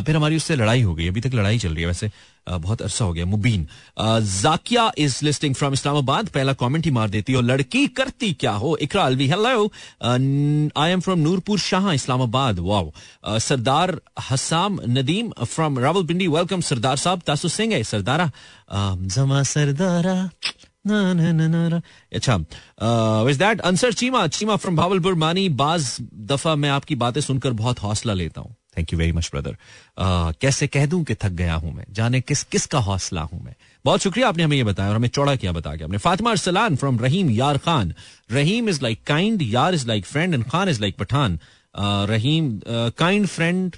फिर 0.00 0.16
हमारी 0.16 0.36
उससे 0.36 0.56
लड़ाई 0.56 0.82
हो 0.82 0.94
गई। 0.94 1.08
अभी 1.08 1.20
तक 1.20 1.34
लड़ाई 1.34 1.58
चल 1.58 1.74
रही 1.74 1.80
है। 1.80 1.86
वैसे 1.86 2.10
बहुत 2.48 2.82
अरसा 2.82 3.04
हो 3.04 3.12
गया। 3.12 3.24
Mubeen 3.26 3.66
Zakia 3.98 4.90
is 4.98 5.18
listening 5.24 5.54
from 5.54 5.72
Islamabad 5.72 6.28
पहला 6.28 6.52
कमेंट 6.54 6.84
ही 6.84 6.90
मार 6.90 7.08
देती 7.10 7.32
है। 7.32 7.42
लड़की 7.42 7.86
करती 7.96 8.32
क्या 8.40 8.52
हो? 8.54 8.76
Iqra 8.82 9.02
Alvi 9.02 9.26
hello 9.28 9.64
I 10.76 10.90
am 10.90 11.00
from 11.00 11.18
Noorpur 11.18 11.58
Shah 11.58 11.92
Islamabad 11.92 12.58
wow 12.60 12.92
Sardar 13.40 13.96
Hasam 14.30 14.78
Nadeem 14.88 15.32
from 15.44 15.78
Rawalpindi 15.78 16.26
welcome 16.28 16.60
Sardar 16.60 16.96
साहब। 16.96 17.22
तासु 17.26 17.48
सिंह 17.48 17.74
है, 17.74 17.82
सरदारा। 17.84 18.30
जमा 19.14 19.42
सरदारा। 19.42 20.16
अच्छा 20.86 22.36
दैट 23.38 23.60
अंसर 23.60 23.92
चीमा 23.92 24.26
चीमा 24.28 24.56
फ्रॉम 24.56 24.76
भावलपुर 24.76 25.14
मानी 25.14 25.48
बाज 25.48 25.96
दफ़ा 26.00 26.54
मैं 26.54 26.70
आपकी 26.70 26.94
बातें 26.94 27.20
सुनकर 27.20 27.52
बहुत 27.52 27.82
हौसला 27.82 28.12
लेता 28.12 28.40
हूँ। 28.40 28.54
Thank 28.78 28.92
you 28.92 28.98
very 28.98 29.12
much 29.12 29.30
brother 29.34 29.56
कैसे 30.40 30.66
कह 30.66 30.86
दूँ 30.86 31.02
कि 31.04 31.14
थक 31.14 31.30
गया 31.32 31.54
हूँ 31.54 31.72
मैं? 31.74 31.84
जाने 31.90 32.20
किस 32.20 32.42
किस 32.44 32.66
का 32.66 32.78
हौसला 32.78 33.22
हूँ 33.22 33.42
मैं? 33.44 33.54
बहुत 33.84 34.00
शुक्रिया 34.00 34.28
आपने 34.28 34.42
हमें 34.42 34.56
ये 34.56 34.64
बताया 34.64 34.90
और 34.90 34.96
हमें 34.96 35.08
चौड़ा 35.08 35.34
किया 35.36 35.52
बता 35.52 35.74
के 35.76 35.84
आपने। 35.84 35.98
Fatima 35.98 36.30
Arsalan 36.30 36.76
from 36.76 36.98
Rahim 37.00 37.30
Yar 37.30 37.58
Khan. 37.58 37.94
Rahim 38.32 38.68
is 38.68 38.82
like 38.82 39.02
kind 39.06 39.42
यार 39.42 39.74
is 39.74 39.86
like 39.88 40.06
friend 40.06 40.34
and 40.34 40.44
Khan 40.44 40.68
is 40.68 40.80
like 40.80 40.96
Pathan. 40.96 41.38
Rahim 42.10 42.60
kind 42.98 43.26
friend 43.26 43.76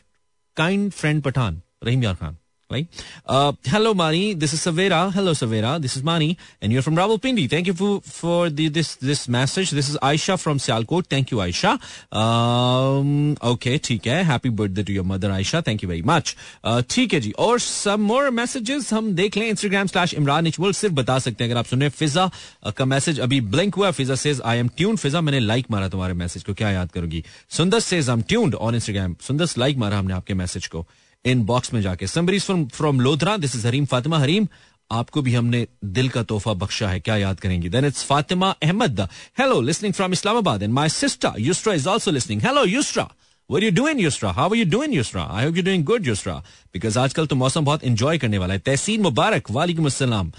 kind 0.56 0.90
friend 0.93 1.22
Pathan. 1.22 1.61
Rahim 1.84 2.02
Yar 2.04 2.14
Khan. 2.14 2.37
Right? 2.70 2.87
Uh, 3.26 3.53
hello, 3.67 3.94
Mani. 3.94 4.35
This 4.35 4.53
is 4.53 4.61
Savera. 4.61 5.12
Hello, 5.12 5.32
Savera. 5.32 5.81
This 5.81 5.97
is 5.97 6.03
Mani, 6.03 6.37
and 6.61 6.73
you're 6.73 6.82
from 6.82 6.97
Rawalpindi. 6.97 7.49
Thank 7.49 7.67
you 7.67 7.75
for 7.75 8.00
for 8.03 8.50
the, 8.50 8.69
this 8.69 8.97
this 8.97 9.29
message. 9.29 9.70
This 9.70 9.88
is 9.88 9.97
Aisha 10.03 10.38
from 10.38 10.59
Sialkot. 10.59 11.06
Thank 11.06 11.31
you, 11.31 11.38
Aisha. 11.38 11.79
Um, 12.12 13.37
okay, 13.43 13.79
ठीक 13.79 14.06
है. 14.06 14.25
Happy 14.25 14.50
birthday 14.50 14.82
to 14.82 14.93
your 14.93 15.05
mother, 15.05 15.31
Aisha. 15.31 15.65
Thank 15.65 15.82
you 15.82 15.88
very 15.88 16.03
much. 16.03 16.35
Uh, 16.65 16.82
ठीक 16.91 17.15
है 17.15 17.20
जी. 17.20 17.32
और 17.38 17.59
some 17.59 18.06
more 18.11 18.31
messages 18.31 18.93
हम 18.93 19.12
देख 19.14 19.37
लें 19.37 19.50
Instagram 19.53 19.93
slash 19.93 20.14
Imran 20.14 20.47
इचवल 20.47 20.73
सिर्फ़ 20.73 20.94
बता 20.94 21.19
सकते 21.19 21.44
हैं 21.44 21.50
अगर 21.50 21.59
आप 21.59 21.67
सुने 21.67 21.88
फिजा 21.88 22.31
का 22.76 22.85
मैसेज 22.85 23.21
अभी 23.21 23.41
ब्लिंक 23.56 23.75
हुआ 23.75 23.91
Fiza 23.91 24.14
says 24.14 24.41
I 24.44 24.59
am 24.59 24.69
tune 24.69 24.97
Fiza 24.97 25.21
मैंने 25.21 25.41
लाइक 25.41 25.67
मारा 25.71 25.88
तुम्हारे 25.88 26.14
मैसेज 26.14 26.43
को 26.43 26.55
क्या 26.55 26.71
याद 26.71 26.93
करूँगी 26.93 27.25
Sundar 27.50 27.81
I 27.94 28.12
am 28.12 28.23
tuned 28.23 28.55
on 28.55 28.75
Instagram 28.75 29.17
Sundar 29.26 29.47
like 29.59 29.76
मारा 29.76 29.99
हमने 29.99 30.14
आपके 30.14 30.35
मैसेज 30.35 30.67
को 30.67 30.87
इन 31.25 31.43
बॉक्स 31.43 31.73
में 31.75 31.81
जाके। 31.82 32.06
समबरीज 32.06 32.44
from 32.44 32.67
from 32.69 33.00
Lodhra 33.00 33.37
this 33.37 33.56
is 33.56 33.67
Hareem 33.67 33.85
Fatima 33.85 34.19
Hareem 34.19 34.49
आपको 34.91 35.23
भी 35.23 35.35
हमने 35.35 35.67
दिल 35.85 36.09
का 36.09 36.23
तोहफा 36.23 36.53
बख्शा 36.53 36.88
है 36.88 37.00
क्या 37.00 37.17
याद 37.17 37.41
करेंगी? 37.41 37.69
Then 37.69 37.85
it's 37.85 38.05
Fatima 38.05 38.50
Ahmed 38.62 39.00
hello 39.38 39.61
listening 39.61 39.94
from 39.94 40.12
Islamabad 40.12 40.62
and 40.62 40.73
my 40.73 40.88
sister 40.88 41.32
Yusra 41.38 41.75
is 41.75 41.88
also 41.88 42.11
listening 42.11 42.43
hello 42.43 42.65
Yusra 42.65 43.09
What 43.50 43.62
are 43.62 43.70
you 43.70 43.76
doing, 43.79 44.00
Yusra? 44.00 44.31
How 44.38 44.47
are 44.53 44.56
you 44.56 44.73
doing, 44.73 44.93
Yusra? 44.94 45.23
I 45.35 45.44
hope 45.44 45.55
you're 45.56 45.67
doing 45.69 45.85
good, 45.91 46.09
Yusra. 46.09 46.32
Because 46.73 46.97
आजकल 46.97 47.26
तो 47.26 47.37
मौसम 47.37 47.64
बहुत 47.64 47.85
enjoy 47.85 48.19
करने 48.19 48.38
वाला 48.38 48.55
है। 48.55 48.61
तहसीन 48.61 49.00
मुबारक 49.00 49.50
वालेकुम 49.50 49.87
अस्सलाम। 49.87 50.32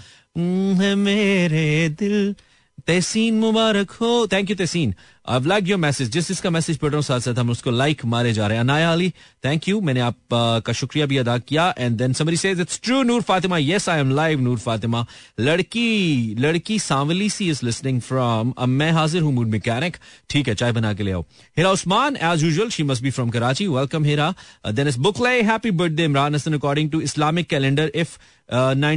मेरे 0.98 1.88
दिल। 1.88 2.34
तहसीन 2.86 3.34
मुबारक 3.34 3.90
हो। 3.90 4.26
Thank 4.32 4.50
you 4.50 4.56
Tehseen. 4.56 4.94
I 5.30 5.40
like 5.46 5.68
your 5.68 5.78
message 5.78 6.10
जिस 6.12 6.28
जिसका 6.28 6.50
मैसेज 6.50 6.76
पढ़ 6.78 6.90
रहा 6.90 6.96
हूँ 6.96 7.04
साथ 7.04 7.20
साथ 7.20 7.38
हम 7.38 7.50
उसको 7.50 7.70
लाइक 7.70 8.04
मारे 8.04 8.32
जा 8.32 8.46
रहे 8.46 8.56
हैं। 8.56 8.64
अनाया 8.64 8.92
अली 8.92 9.08
थैंक 9.44 9.68
यू 9.68 9.80
मैंने 9.80 10.00
आप 10.00 10.16
का 10.66 10.72
शुक्रिया 10.72 11.06
भी 11.06 11.16
अदा 11.16 11.36
किया। 11.38 11.74
And 11.78 11.96
then 11.98 12.12
somebody 12.12 12.36
says 12.36 12.60
it's 12.60 12.80
true 12.84 13.02
Noor 13.02 13.22
Fatima 13.22 13.58
yes 13.58 13.88
I 13.88 14.00
am 14.00 14.10
live 14.14 14.40
Noor 14.40 14.58
Fatima 14.58 15.04
लड़की 15.40 16.34
लड़की 16.38 16.78
सांवली 16.78 17.28
सी 17.30 17.48
इज़ 17.50 17.60
लिसनिंग 17.64 18.00
फ्रॉम 18.00 18.52
अब 18.58 18.68
मैं 18.68 18.90
हाजिर 18.92 19.22
हूँ 19.22 19.32
मूड 19.34 19.48
मैकेनिक 19.48 19.96
ठीक 20.30 20.48
है, 20.48 20.54
चाय 20.54 20.72
बना 20.72 20.92
के 20.94 21.02
ले 21.02 21.12
आओ। 21.12 21.24
Hira 21.56 21.70
Usman 21.70 22.16
as 22.16 22.44
usual 22.44 22.70
she 22.70 22.82
must 22.82 23.02
be 23.02 23.10
from 23.10 23.30
Karachi 23.30 23.66
welcome 23.68 24.04
Hira 24.04 24.34
then 24.72 24.88
is 24.88 24.98
book 25.00 25.20
ले 25.26 25.40
happy 25.42 25.70
birthday 25.70 26.04
Imran 26.04 26.34
Hasan 26.34 26.54
according 26.54 26.90
to 26.90 27.00
Islamic 27.00 27.46
calendar 27.48 27.90
if 27.94 28.18
अल्लाह 28.52 28.94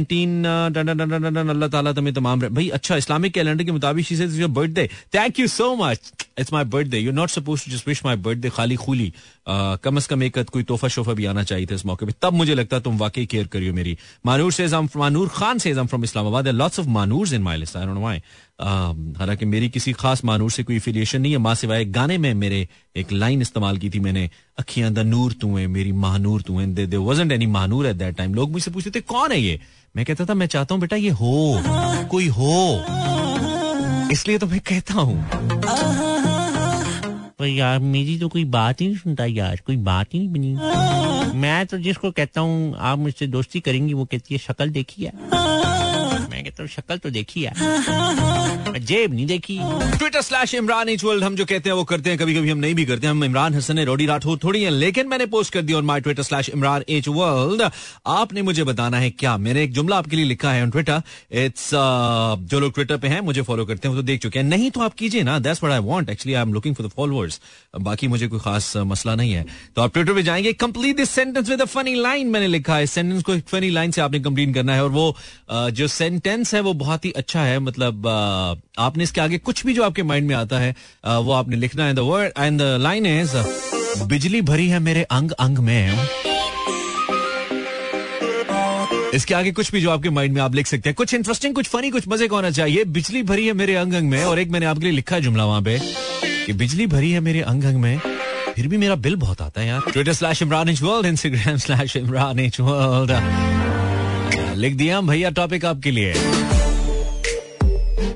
ताला 1.68 1.92
तुम्हें 1.92 2.14
तमाम 2.14 2.40
भाई 2.40 2.68
अच्छा 2.74 2.96
इस्लामिक 2.96 3.32
कैलेंडर 3.32 3.64
के 3.64 3.72
मुताबिक 3.72 4.06
she 4.06 4.16
says 4.16 4.40
your 4.40 4.50
birthday 4.50 4.88
thank 5.14 5.38
you 5.40 5.46
so 5.48 5.74
much 5.76 6.12
it's 6.38 6.52
my 6.52 6.64
birthday 6.74 6.98
you 6.98 7.12
not 7.12 7.30
suppose 7.30 7.64
to 7.64 7.72
just 7.72 7.88
wish 7.88 8.04
my 8.04 8.16
birthday 8.26 8.50
खाली 8.50 8.76
खुली 8.76 9.12
कम 9.48 9.96
अज 9.96 10.06
कम 10.06 10.22
एक 10.22 10.38
कोई 10.52 10.62
तोहफा 10.62 10.88
शोफा 10.88 11.12
भी 11.12 11.24
आना 11.26 11.42
चाहिए 11.42 11.66
था 11.66 11.74
इस 11.74 11.86
मौके 11.86 12.06
पे 12.06 12.14
तब 12.22 12.32
मुझे 12.32 12.54
लगता 12.54 12.80
तुम 12.80 12.98
वाकई 12.98 13.26
केयर 13.26 13.46
करियो 13.46 13.74
मेरी 13.74 13.96
मानूर 14.26 14.52
से 14.52 14.68
मानूर 14.96 15.28
खान 15.34 15.58
से 15.58 15.74
from 15.74 16.04
Islamabad 16.04 16.48
lots 16.48 16.80
of 16.80 16.88
Manoor 16.88 17.34
in 17.34 17.42
my 17.42 17.56
list 17.56 17.76
I 17.76 18.20
हालाँकि 18.60 19.44
मेरी 19.46 19.68
किसी 19.68 19.92
खास 19.92 20.24
मानूर 20.24 20.50
से 20.50 20.62
कोई 20.62 20.76
एफिलिएशन 20.76 21.20
नहीं 21.20 21.32
है 21.32 21.38
माँ 21.38 21.54
सिवाय 21.54 21.84
गाने 21.84 22.18
में 22.18 22.32
मेरे 22.34 22.66
एक 22.96 23.12
लाइन 23.12 23.40
इस्तेमाल 23.42 23.78
की 23.78 23.90
थी 23.90 24.00
मैंने 24.00 24.28
अखियाँ 24.58 24.92
द 24.92 24.98
नूर 25.06 25.32
तू 25.32 25.56
है 25.56 25.66
मेरी 25.66 25.92
महानूर 26.04 26.42
तू 26.42 26.58
है 26.58 26.66
there 26.74 26.96
wasn't 26.96 27.32
any 27.32 27.46
Mahnoor 27.46 27.86
at 27.86 27.96
that 27.96 28.16
time 28.16 28.34
लोग 28.34 28.52
मुझसे 28.52 28.70
पूछते 28.70 28.90
थे 28.90 29.00
कौन 29.04 29.32
है 29.32 29.40
ये 29.40 29.58
मैं 29.96 30.04
कहता 30.04 30.24
था 30.24 30.34
मैं 30.34 30.46
चाहता 30.46 30.74
हूँ 30.74 30.80
बेटा 30.80 30.96
ये 30.96 31.10
हो 31.10 31.62
कोई 32.10 32.28
हो 32.38 32.54
इसलिए 34.12 34.38
तो 34.38 34.46
मैं 34.46 34.60
कहता 34.60 34.94
हूँ 34.94 36.13
पर 37.44 37.48
यार, 37.48 37.78
मेरी 37.78 38.18
तो 38.18 38.28
कोई 38.28 38.44
बात 38.44 38.80
ही 38.80 38.86
नहीं 38.86 38.96
सुनता 38.96 39.24
यार, 39.24 39.60
कोई 39.66 39.76
बात 39.76 40.14
ही 40.14 40.18
नहीं 40.18 40.28
बनी। 40.28 41.38
मैं 41.38 41.66
तो 41.66 41.78
जिसको 41.78 42.10
कहता 42.10 42.40
हूँ, 42.40 42.74
आप 42.78 42.98
मुझसे 42.98 43.26
दोस्ती 43.26 43.60
करेंगी, 43.60 43.94
वो 43.94 44.04
कहती 44.04 44.34
है, 44.34 44.38
शक्ल 44.38 44.70
देखी 44.70 45.04
है। 45.04 45.12
कहता 46.44 46.62
हूँ 46.62 46.70
शक्ल 46.70 46.96
तो 46.98 47.10
देखी 47.10 47.42
है 47.42 47.52
जेब 48.76 49.12
नहीं 49.14 49.26
देखी। 49.26 49.58
ट्विटर 49.98 50.20
स्लैश 50.22 50.54
इमरान 50.54 50.88
हम 51.22 51.36
जो 51.36 51.44
कहते 51.44 51.68
हैं, 51.68 51.76
वो 51.76 51.84
करते 51.84 52.10
हैं 52.10 52.18
कभी 52.18 52.34
कभी 52.34 52.50
हम 52.50 52.58
नहीं 52.58 52.74
भी 52.74 52.84
करते 52.84 53.06
हम 53.06 53.24
इमरान 53.24 53.54
हसन 53.54 53.78
है 53.78 53.84
रोडी 53.84 54.06
राठौर 54.06 54.38
थोड़ी 54.44 54.62
है, 54.62 54.70
लेकिन 54.70 55.08
मैंने 55.08 55.26
पोस्ट 55.26 55.52
कर 55.52 55.62
दिया 55.62 55.78
on 55.78 55.84
my 55.84 56.00
Twitter 56.00 56.22
slash 56.22 56.48
Imran 56.48 56.82
H 56.88 57.08
world 57.08 57.62
आपने 58.06 58.42
मुझे 58.42 58.64
बताना 58.64 58.98
है 58.98 59.10
क्या? 59.12 59.36
मैंने 59.38 59.62
एक 59.62 59.72
जुमला 59.72 59.96
आपके 59.96 60.16
लिए 60.16 60.24
लिखा 60.24 60.52
है 60.52 60.62
ऑन 60.62 60.70
ट्विटर 60.70 61.02
इट्स 61.34 61.70
जो 61.74 62.60
लोग 62.60 62.74
ट्विटर 62.74 62.96
पे 62.96 63.08
हैं, 63.08 63.20
मुझे 63.22 63.42
फॉलो 63.42 63.64
करते 63.64 63.88
हैं, 63.88 63.94
वो 63.94 64.00
तो 64.00 64.06
देख 64.06 64.20
चुके 64.22 64.38
हैं। 64.38 64.46
नहीं 64.46 64.70
तो 64.70 64.80
आप 64.80 64.94
कीजिए 64.94 65.22
ना 65.22 65.38
that's 65.38 65.62
what 65.62 65.74
I 65.74 65.86
want 65.86 66.10
actually 66.10 66.34
I 66.34 66.42
am 66.42 66.52
looking 66.54 66.74
for 66.74 66.86
the 66.86 66.90
followers 66.90 67.40
बाकी 67.80 68.08
मुझे 68.08 68.28
कोई 68.28 68.40
खास 68.40 68.72
मसला 68.86 69.14
नहीं 69.14 69.32
है। 69.32 69.44
तो 69.76 69.82
आप 69.82 69.92
ट्विटर 69.92 70.14
पे 70.14 70.22
जाएँगे 70.22 70.52
complete 70.54 70.96
this 70.96 71.10
sentence 71.10 71.48
with 71.50 71.60
a 71.60 71.64
funny 71.66 71.94
line 72.02 72.28
मैंने 72.28 72.46
लिखा 72.48 72.76
है। 72.76 72.86
सेंटेंस 72.88 73.22
को 73.22 73.38
फनी 73.48 73.70
लाइन 73.70 73.90
से 73.90 74.00
आपने 74.00 74.20
कंप्लीट 74.20 74.54
करना 74.54 74.74
है, 74.74 74.84
और 74.84 74.90
वो 74.90 75.16
जो 75.50 75.86
सेंटेंस 75.88 76.33
है, 76.44 76.60
वो 76.60 76.72
बहुत 76.74 77.04
ही 77.04 77.10
अच्छा 77.12 77.40
है। 77.40 77.58
मतलब 77.60 78.06
आपने 78.78 79.04
इसके 79.04 79.20
आगे 79.20 79.38
कुछ 79.40 79.64
भी 79.66 79.74
जो 79.74 79.82
आपके 79.84 80.02
माइंड 80.02 80.28
में 80.28 80.34
आता 80.34 80.58
है 80.58 80.74
वो 81.04 81.32
आपने 81.32 81.56
लिखना 81.56 81.86
है। 81.86 81.94
The 81.94 81.98
word 82.00 82.32
and 82.38 82.60
the 82.60 82.76
line 82.80 83.06
is 83.06 83.36
बिजली 84.04 84.40
भरी 84.42 84.68
है 84.68 84.78
मेरे 84.80 85.02
अंग 85.02 85.30
अंग 85.30 85.58
में। 85.60 86.08
इसके 89.14 89.34
आगे 89.34 89.50
कुछ 89.52 89.70
भी 89.72 89.80
जो 89.80 89.90
आपके 89.90 90.10
माइंड 90.10 90.34
में 90.34 90.40
आप 90.42 90.54
लिख 90.54 90.66
सकते 90.66 90.88
हैं। 90.88 90.94
कुछ 90.94 91.14
इंटरेस्टिंग 91.14 91.54
कुछ 91.54 91.68
फनी 91.68 91.90
कुछ 91.90 92.08
मज़े 92.08 92.28
का 92.28 92.36
होना 92.36 92.50
चाहिए? 92.50 92.84
बिजली 92.86 93.22
भरी 93.22 93.46
है 93.46 93.52
मेरे 93.52 93.74
अंग 93.76 93.94
अंग 93.94 94.10
में। 94.10 94.24
और 94.24 94.38
एक 94.38 94.50
मैंने 94.50 94.66
आपके 94.66 94.84
लिए 94.84 94.92
लिखा 94.92 95.16
है 95.16 95.22
जुमला 95.22 95.44
वहाँ 95.44 95.62
पे, 95.62 95.78
कि 96.46 96.52
बिजली 96.54 96.86
भरी 96.86 97.10
है 97.12 97.20
मेरे 97.20 97.40
अंग 97.42 97.64
अंग 97.64 97.80
में। 97.80 97.98
फिर 98.54 98.66
भी 98.68 98.76
मेरा 98.78 98.94
बिल 98.96 99.16
बहुत 99.16 99.40
आता 99.42 99.60
है 99.60 99.66
यार। 99.66 99.90
Twitter 99.92 100.12
slash 100.12 100.42
Imran 100.42 100.68
H 100.68 100.82
world 100.82 101.06
Instagram 101.06 101.56
slash 101.58 101.96
Imran 101.96 102.38
H 102.40 102.60
world 102.60 103.10
लिख 104.54 104.74
दिया 104.74 105.00
भैया 105.00 105.30
टॉपिक 105.30 105.64
आपके 105.64 105.90
लिए। 105.90 106.14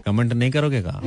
कमेंट 0.07 0.33
नहीं 0.33 0.50
करोगे 0.50 0.83
का? 0.87 1.00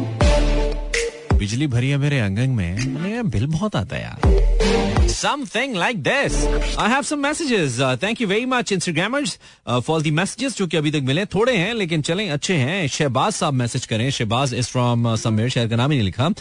बिजली 1.37 1.67
भरी 1.67 1.89
है 1.89 1.97
मेरे 1.97 2.19
अंग 2.19 2.37
में। 2.55 3.29
बिल 3.29 3.45
बहुत 3.47 3.75
आता 3.75 3.95
है 3.95 4.01
यार। 4.01 5.07
Something 5.09 5.75
like 5.75 6.01
this 6.03 6.35
I 6.79 6.89
have 6.89 7.01
some 7.01 7.19
messages 7.19 7.79
thank 8.03 8.21
you 8.21 8.27
very 8.27 8.45
much 8.45 8.71
Instagrammers 8.71 9.37
for 9.69 10.01
the 10.01 10.11
messages 10.11 10.57
जो 10.57 10.67
कि 10.67 10.77
अभी 10.77 10.91
तक 10.91 11.01
मिले। 11.03 11.25
थोड़े 11.25 11.55
हैं 11.57 11.73
लेकिन 11.73 12.01
चलें 12.01 12.29
अच्छे 12.29 12.55
हैं। 12.55 12.87
शहबाज 12.87 13.33
साहब 13.33 13.53
मैसेज 13.53 13.85
करें। 13.85 14.09
शहबाज 14.09 14.53
इज़ 14.53 14.67
फ्रॉम 14.67 15.15
समेर 15.15 15.49
शहर 15.49 15.67
का 15.67 15.75
नाम 15.75 15.91
ही 15.91 15.97
नहीं 15.97 16.05
लिखा। 16.05 16.27
Uh, 16.27 16.35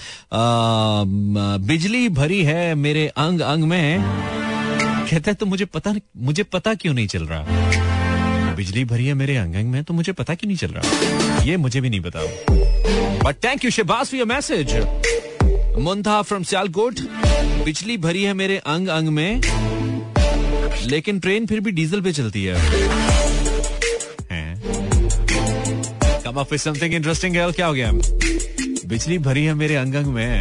बिजली 1.66 2.08
भरी 2.08 2.42
है 2.44 2.74
मेरे 2.74 3.06
अंग 3.08 3.40
अंग 3.40 3.64
में। 3.64 4.02
कहता 5.10 5.30
है 5.30 5.34
तो 5.34 5.46
मुझे 5.46 5.64
पता 5.64 5.94
मुझे 6.16 6.42
पता 6.42 6.74
क्यों 6.74 6.94
नहीं 6.94 7.06
चल 7.06 7.24
रहा? 7.24 7.89
बिजली 8.60 8.84
भरी 8.84 9.06
है 9.06 9.12
मेरे 9.14 9.36
अंग 9.36 9.54
में 9.66 9.82
तो 9.84 9.94
मुझे 9.94 10.12
पता 10.12 10.34
क्यों 10.34 10.48
नहीं 10.48 10.56
चल 10.58 10.70
रहा? 10.70 11.44
ये 11.44 11.56
मुझे 11.56 11.80
भी 11.80 11.90
नहीं 11.90 12.00
पता। 12.00 12.20
But 13.24 13.36
thank 13.44 13.64
you 13.64 13.70
for 13.70 14.24
message 14.24 14.74
Muntha 15.78 16.20
from 16.22 16.42
Sialkot, 16.42 17.00
बिजली 17.64 17.96
भरी 17.96 18.22
है 18.22 18.34
मेरे 18.34 18.56
अंग 18.56 18.88
अंग 18.88 19.08
में, 19.08 19.40
लेकिन 20.86 21.20
ट्रेन 21.20 21.46
फिर 21.46 21.60
भी 21.60 21.70
डीजल 21.70 22.00
पे 22.00 22.12
चलती 22.12 22.44
है। 22.44 22.54
Come 26.24 26.40
up 26.40 26.52
with 26.52 26.60
something 26.60 26.94
interesting 26.94 27.36
है 27.36 27.50
क्या 27.52 27.66
हो 27.66 27.74
गया? 27.74 27.92
बिजली 28.86 29.18
भरी 29.18 29.44
है 29.44 29.54
मेरे 29.54 29.76
अंग 29.76 29.94
अंग 29.94 30.06
में। 30.06 30.40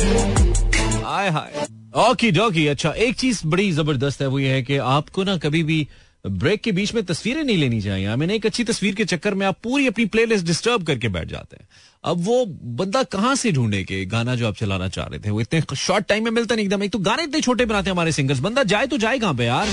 आय 1.06 1.30
हाय। 1.30 1.68
ओकी 2.10 2.32
डोकी 2.32 2.68
अच्छा 2.68 2.92
एक 2.98 3.16
चीज़ 3.16 3.42
बड़ी 3.46 3.72
ज़बरदस्त 3.72 4.22
है, 4.22 4.28
वो 4.28 4.40
ये 4.40 4.50
है 4.50 4.62
कि 4.62 4.78
आपको 4.78 5.24
ना 5.24 5.38
कभी 5.38 5.64
भी 5.64 5.88
ब्रेक 6.28 6.62
के 6.62 6.72
बीच 6.72 6.94
में 6.94 7.04
तस्वीरें 7.04 7.44
नहीं 7.44 7.58
लेनी 7.58 7.82
चाहिए। 7.82 8.06
आई 8.06 8.16
मीन 8.16 8.32
एक 8.32 8.46
अच्छी 8.46 8.64
तस्वीर 8.64 8.96
के 8.96 9.06
चक्कर 9.06 9.34
में 9.34 9.46
आप 9.48 9.58
पूरी 9.64 9.88
अपनी 9.88 10.06
प्लेलिस्ट 10.06 10.46
डिस्टर्ब 10.46 10.84
करके 10.84 11.10
बैठ 11.10 11.28
जाते 11.28 11.58
हैं। 11.60 11.68
अब 12.04 12.24
वो 12.26 12.46
बंदा 12.46 13.04
कहाँ 13.04 13.36
से 13.36 13.52
ढूंढे 13.52 13.84
के 13.84 14.04
गाना 14.06 14.36
जो 14.36 14.48
आप 14.48 14.56
चलाना 14.56 14.88
चाह 14.88 15.06
रहे 15.06 15.20
थे? 15.20 15.30
वो 15.30 15.42
इतने 15.42 15.62
शॉर्ट 15.78 16.06
टाइम 16.06 16.24
में 16.24 16.32
मिलता 16.32 16.56
नहीं, 16.56 16.66
एकदम। 16.66 16.84
एक 16.84 16.92
तो 16.92 17.00
गाने 17.00 17.24
इतने 17.24 17.42
छोटे 17.42 17.66
बनाते 17.66 17.90
हैं 17.90 17.96
हमारे 17.96 18.12
सिंगर्स 18.12 18.40
बंदा 18.40 18.64
जाए 18.64 18.88
तो 18.88 18.98
जाए 18.98 19.20
कहाँ 19.20 19.34
पे 19.34 19.46
यार? 19.46 19.68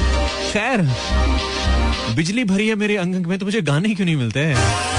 खैर, 0.52 0.82
बिजली 2.16 2.44
भरी 2.44 2.68
है 2.68 2.74
मेरे 2.74 2.96
अंग 2.96 3.26
में 3.26 3.38
तो 3.38 3.46
मुझे 3.46 3.60
गाने 3.62 3.94
क्यों 3.94 4.06
नहीं 4.06 4.16
मिलते? 4.16 4.40
हैं 4.40 4.95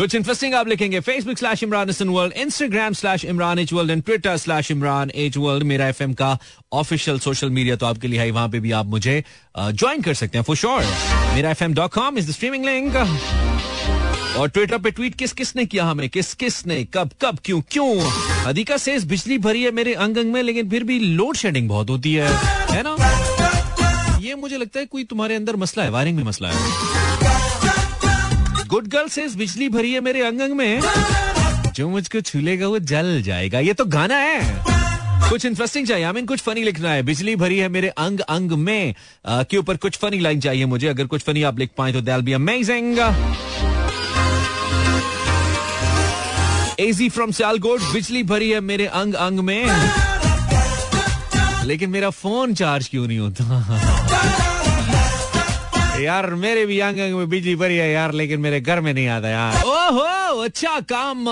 कुछ 0.00 0.14
इंटरेस्टिंग 0.14 0.54
आप 0.54 0.68
लिखेंगे। 0.68 1.00
Facebook 1.00 1.38
slash 1.38 1.62
Imran 1.62 1.88
Hasan 1.88 2.08
world 2.08 2.32
Instagram 2.32 2.92
slash 2.92 3.24
Imran 3.24 3.58
H 3.58 3.72
world 3.72 3.90
and 3.90 4.02
Twitter 4.04 4.36
slash 4.36 4.70
Imran 4.70 5.10
H 5.14 5.36
world 5.36 5.64
मेरा 5.64 5.88
एफ़ 5.88 6.02
का 6.18 6.38
ऑफिशियल 6.72 7.18
सोशल 7.18 7.50
मीडिया 7.50 7.76
तो 7.76 7.86
आपके 7.86 8.08
लिए 8.08 8.20
है, 8.20 8.30
वहाँ 8.30 8.48
पे 8.48 8.60
भी 8.60 8.72
आप 8.72 8.86
मुझे 8.86 9.22
ज्वाइन 9.58 10.02
कर 10.02 10.14
सकते 10.14 10.38
हैं 10.38 10.44
फॉर 10.44 10.56
श्योर 10.56 10.84
मेरा 11.34 11.50
F 11.50 11.64
M 11.64 11.74
dot 11.74 11.92
com 11.92 12.18
is 12.18 12.28
the 12.28 12.32
streaming 12.32 12.64
link 12.64 12.96
और 14.36 14.48
ट्विटर 14.48 14.78
पे 14.78 14.90
ट्वीट 14.90 15.14
किस 15.14 15.32
किस 15.32 15.54
ने 15.56 15.64
किया 15.66 15.84
हमें? 15.84 16.08
किस 16.08 16.32
किस 16.34 16.66
ने 16.66 16.82
कब 16.94 17.10
कब, 17.22 17.38
क्यों 17.44 17.60
क्यों? 17.70 17.90
अधिका 18.44 18.76
से 18.76 18.98
बिजली 19.06 19.38
भरी 19.38 19.62
है 19.62 19.70
मेरे 19.72 19.94
अंग 19.96 20.18
अंग 20.18 20.32
में, 20.32 20.42
लेकिन 20.42 20.70
फिर 20.70 20.84
भी 20.84 20.98
लोड 20.98 21.36
शेडिंग 21.36 21.68
बहुत 21.68 21.90
होती 21.90 22.14
है। 22.14 22.32
है 22.70 22.82
ना? 22.86 22.96
ये 24.20 24.34
मुझे 24.36 24.56
लगता 24.56 24.80
है 24.80 24.86
कोई 24.86 25.04
तुम्हारे 25.04 25.34
अंदर 25.34 25.56
मसला 25.56 25.84
है 25.84 25.90
वायरिंग 25.90 26.16
में 26.16 26.24
मसला 26.24 26.48
है। 26.48 26.99
गुड 28.70 28.86
गर्ल 28.86 29.08
से 29.08 29.26
बिजली 29.28 29.68
भरी 29.68 29.92
है 29.92 30.00
मेरे 30.00 30.20
अंग 30.22 30.40
अंग 30.40 30.52
में। 30.52 30.80
जो 31.74 31.88
मुझको 31.88 32.20
छूलेगा 32.20 32.66
वो 32.68 32.78
जल 32.78 33.22
जाएगा। 33.22 33.58
ये 33.58 33.72
तो 33.72 33.84
गाना 33.84 34.16
है। 34.16 34.64
कुछ 35.30 35.44
इंटरेस्टिंग 35.44 35.86
चाहिए। 35.86 36.04
आई 36.04 36.12
मीन 36.12 36.26
कुछ 36.26 36.40
फनी 36.40 36.62
लिखना 36.64 36.90
है। 36.90 37.02
बिजली 37.02 37.36
भरी 37.36 37.58
है 37.58 37.68
मेरे 37.68 37.88
अंग 37.88 38.20
अंग 38.20 38.52
में। 38.52 38.94
के 39.28 39.56
ऊपर 39.56 39.76
कुछ 39.76 39.96
फनी 39.96 40.18
लाइन 40.18 40.40
चाहिए 40.40 40.66
मुझे। 40.66 40.86
अगर 40.86 41.06
कुछ 41.06 41.22
फनी 41.22 41.42
आप 41.42 41.58
लिख 41.58 41.70
पाए 41.78 41.92
तो 41.92 42.00
दैल 42.00 42.20
be 42.20 42.32
amazing 42.32 42.98
AG 46.80 47.08
from 47.08 47.30
Sialkot 47.30 47.80
बिजली 47.92 48.22
भरी 48.22 48.50
है 48.50 48.60
मेरे 48.60 48.86
अंग 48.86 49.14
अंग 49.14 49.40
में। 49.40 49.66
लेकिन 51.64 51.90
मेरा 51.90 52.10
फ़ोन 52.10 52.54
चार्ज 52.54 52.88
क्यों 52.88 53.06
नहीं 53.06 53.18
होता? 53.18 54.59
यार, 56.00 56.34
मेरे 56.34 56.66
भी 56.66 56.80
अंग 56.80 56.96
में 56.96 57.28
बिजली 57.28 57.56
भरी 57.56 57.76
है 57.76 57.90
यार, 57.90 58.12
लेकिन 58.12 58.40
मेरे 58.40 58.60
घर 58.60 58.80
में 58.80 58.94
नहीं 58.94 59.08
आता 59.08 59.28
यार। 59.28 59.54
ओहो! 59.66 60.29
अच्छा 60.30 60.78
काम 60.90 61.28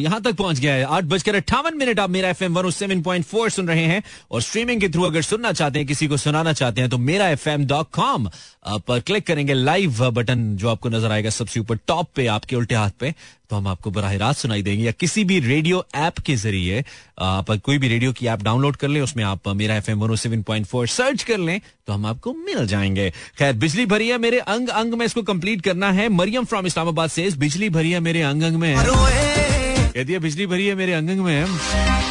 यहाँ 0.00 0.20
तक 0.22 0.36
पहुँच 0.36 0.58
गया 0.58 0.74
है। 0.74 0.84
आठ 0.86 1.04
बजकर 1.04 1.34
अट्ठावन 1.36 1.76
मिनट 1.76 2.00
आप 2.00 2.10
मेरा 2.10 2.28
F 2.28 2.44
M 2.44 2.58
one 2.58 2.70
seven 2.70 3.02
point 3.02 3.24
four 3.24 3.50
सुन 3.50 3.68
रहे 3.68 3.84
हैं 3.84 4.02
और 4.30 4.42
स्ट्रीमिंग 4.42 4.80
के 4.80 4.88
थ्रू 4.88 5.02
अगर 5.04 5.22
सुनना 5.22 5.52
चाहते 5.52 5.78
हैं, 5.78 5.88
किसी 5.88 6.08
को 6.08 6.16
सुनाना 6.16 6.52
चाहते 6.52 6.80
हैं 6.80 6.90
तो 6.90 6.98
मेरा 6.98 7.28
एफ़ 7.28 7.48
एम 7.48 7.66
डॉट 7.66 7.90
कॉम 7.92 8.28
पर 8.68 9.00
क्लिक 9.00 9.26
करेंगे 9.26 9.54
लाइव 9.54 10.08
बटन 10.10 10.56
जो 10.56 10.68
आपको 10.68 10.88
नज़र 10.88 11.12
आएगा 11.12 11.30
सबसे 11.30 11.60
ऊपर 11.60 11.76
टॉप 11.86 12.08
पे, 12.16 12.26
आपके 12.28 12.56
उल्टे 12.56 12.74
हाथ 12.74 12.90
पे 13.00 13.14
तो 13.50 13.56
हम 13.56 13.66
आपको 13.68 13.90
बराह 13.90 14.16
रास्त 14.16 14.40
सुनाई 14.40 14.62
देंगे। 14.62 14.84
या 14.84 14.92
किसी 14.92 15.22
भी 15.24 15.38
रेडियो 15.40 15.84
ऐप 15.96 16.18
के 16.18 16.34
ज़रिए 16.36 16.84
आप 17.18 17.50
कोई 17.64 17.78
भी 17.78 17.88
रेडियो 17.88 18.12
की 18.12 18.26
ऐप 18.26 18.42
डाउनलोड 18.42 18.76
कर 18.76 18.88
ले, 18.88 19.00
उसमें 19.00 19.22
आप 19.24 19.48
मेरा 19.50 19.76
F 19.76 19.90
M 19.90 20.14
seven 20.14 20.42
point 20.42 20.66
four 20.66 20.86
search 20.88 21.22
कर 21.22 21.38
लें 21.38 21.60
तो 21.86 21.92
हम 21.92 22.06
आपको 22.06 22.32
मिल 22.34 22.66
जाएँगे। 22.66 23.10
खैर, 23.38 23.52
बिजली 23.54 23.86
भरी 23.86 24.08
है 24.08 24.18
मेरे 24.18 24.38
अंग 24.38 24.68
अंग 24.70 24.94
में 24.94 25.04
इसको 25.06 25.22
कंप्लीट 25.22 25.62
करना 25.62 25.90
है। 25.92 26.08
मरियम 26.10 26.44
फ्रॉम 26.44 26.66
इस्लामाबाद 26.66 27.10
से 27.10 27.28
बिजली 27.38 27.68
भरी 27.70 27.90
है 27.90 28.00
मेरे 28.00 28.22
अंग 28.22 28.37
अंग 28.44 28.56
में 28.60 28.74
कहती 28.76 30.12
है 30.12 30.18
बिजली 30.18 30.46
भरी 30.46 30.66
है 30.66 30.74
मेरे 30.74 30.92
अंग 30.92 31.08
अंग 31.10 31.20
में 31.20 31.46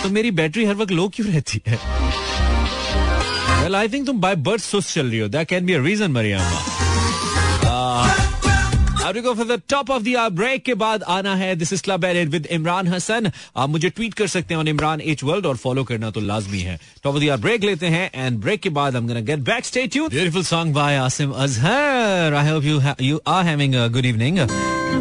तो 0.03 0.10
मेरी 0.10 0.31
बैटरी 0.39 0.65
हर 0.65 0.75
वक्त 0.75 0.91
लो 0.91 1.07
क्यों 1.15 1.27
रहती 1.27 1.62
है? 1.67 1.79
वेल 3.63 3.75
आई 3.75 3.88
थिंक 3.93 4.05
तुम 4.07 4.19
बाय 4.22 4.36
बर्थ 4.50 4.63
सुस्त 4.63 4.93
चल 4.96 5.07
रही 5.10 5.19
हो। 5.19 5.27
That 5.27 5.48
can 5.48 5.65
be 5.65 5.74
a 5.74 5.81
reason 5.84 6.12
Mariam 6.12 6.41
go 9.16 9.34
for 9.34 9.62
top 9.70 9.92
of 9.92 10.04
the 10.04 10.30
break 10.32 10.64
के 10.64 10.74
बाद 10.74 11.04
आना 11.04 11.36
है 11.36 11.56
this 11.56 11.74
is 11.74 11.84
club 11.84 12.06
added 12.06 12.30
with 12.30 12.46
Imran 12.46 12.88
Hasan 12.88 13.32
आप 13.58 13.70
मुझे 13.70 13.90
ट्वीट 13.90 14.14
कर 14.14 14.28
सकते 14.28 14.54
हैं 14.54 14.66
इमरान 14.66 15.02
एच 15.02 15.24
वर्ल्ड 15.24 15.46
और 15.46 15.58
फॉलो 15.58 15.84
करना 15.84 16.10
तो 16.10 16.20
लाजमी 16.20 16.60
है। 16.60 16.80
टॉप 17.04 17.16
ऑफ़ 17.16 17.24
द 17.24 17.28
ब्रेक 17.30 17.64
लेते 17.64 17.86
हैं 17.86 18.12
एंड 18.16 18.40
ब्रेक 18.40 18.62
के 18.62 18.70
बाद 18.70 18.88
tuned. 18.98 20.10
Beautiful 20.10 20.44
song 20.44 20.74
by 20.74 21.10
Asim 21.10 21.32
Azhar. 21.34 22.34
I 22.34 22.52
hope 22.52 22.64
you 22.64 22.80
ha- 22.80 23.02
you 23.02 23.16
are 23.28 23.46
having 23.48 23.76
a 23.76 23.90
good 23.96 24.14
evening. 24.14 24.52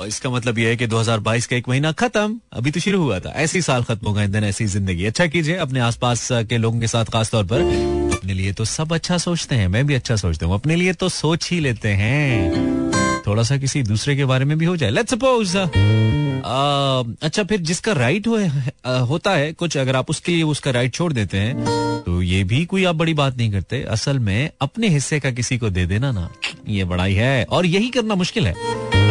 इसका 0.08 0.30
मतलब 0.30 0.60
यह 0.60 0.68
है 0.68 0.76
कि 0.76 0.88
2022 0.88 1.46
का 1.46 1.56
एक 1.56 1.70
महीना 1.70 1.92
खत्म। 1.92 2.40
अभी 2.54 2.72
तो 2.72 2.80
शुरू 2.80 3.02
हुआ 3.02 3.20
था। 3.20 3.30
ऐसी 3.30 3.62
साल 3.62 3.84
खत्म 3.84 4.08
होगा 4.08 4.26
दिन 4.26 4.44
ऐसी 4.44 4.66
ज़िंदगी। 4.66 5.06
अच्छा 5.06 5.28
कीजिए 5.28 5.56
अपने 5.56 5.80
आसपास 5.80 6.30
के 6.32 6.58
लोगों 6.58 6.80
के 6.80 6.88
साथ 6.88 7.06
खासतौर 7.06 7.44
पर। 7.44 7.99
अपने 8.30 8.38
लिए 8.38 8.52
तो 8.54 8.66
सब 8.66 8.94
अच्छा 8.94 9.18
सोचते 9.18 9.56
हैं 9.56 9.68
मैं 9.68 9.86
भी 9.88 9.94
अच्छा 9.96 10.16
सोचता 10.16 10.46
हूँ। 10.46 10.54
अपने 10.54 10.76
लिए 10.76 10.94
तो 10.94 11.08
सोच 11.10 11.50
ही 11.52 11.60
लेते 11.60 11.90
हैं। 11.98 13.24
थोड़ा 13.28 13.44
सा 13.44 13.58
किसी 13.58 13.82
दूसरे 13.84 14.16
के 14.16 14.26
बारे 14.26 14.46
में 14.46 14.58
भी 14.58 14.66
हो 14.66 14.76
जाए। 14.78 14.90
लेट्स 14.90 15.14
सपोज़ 15.14 15.58
अच्छा 17.26 17.44
फिर 17.44 17.60
जिसका 17.62 17.92
राइट 17.94 18.28
हो, 18.28 18.38
होता 19.06 19.32
है 19.32 19.52
कुछ 19.54 19.78
अगर 19.78 19.96
आप 19.96 20.10
उसके 20.10 20.32
लिए 20.32 20.44
उसका 20.46 20.72
राइट 20.72 20.94
छोड़ 20.94 21.12
देते 21.14 21.38
हैं 21.38 22.04
तो 22.06 22.22
ये 22.22 22.44
भी 22.44 22.64
कोई 22.66 22.84
आप 22.86 22.96
बड़ी 22.96 23.14
बात 23.14 23.38
नहीं 23.38 23.52
करते। 23.52 23.82
असल 23.90 24.20
में 24.20 24.50
अपने 24.62 24.88
हिस्से 24.90 25.20
का 25.20 25.32
किसी 25.32 25.58
को 25.58 25.70
दे 25.70 25.86
देना 25.86 26.12
ना 26.12 26.30
ये 26.68 26.84
बड़ाई 26.86 27.14
है 27.14 27.44
और 27.46 27.66
यही 27.66 27.90
करना 27.90 28.16
मुश्किल 28.16 28.48
है। 28.48 28.54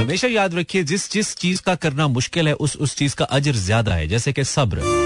हमेशा 0.00 0.28
याद 0.28 0.54
रखिए 0.54 0.84
जिस 0.84 1.10
जिस 1.12 1.34
चीज़ 1.36 1.62
का 1.62 1.74
करना 1.76 2.06
मुश्किल 2.10 2.48
है 2.48 2.54
उस 2.56 2.76
उस 2.78 2.96
चीज़ 2.96 3.14
का 3.16 3.24
अजर 3.24 3.56
ज़्यादा 3.66 3.94
है। 3.94 4.08
जैसे 4.08 4.32
कि 4.32 4.44
सब्र। 4.46 4.96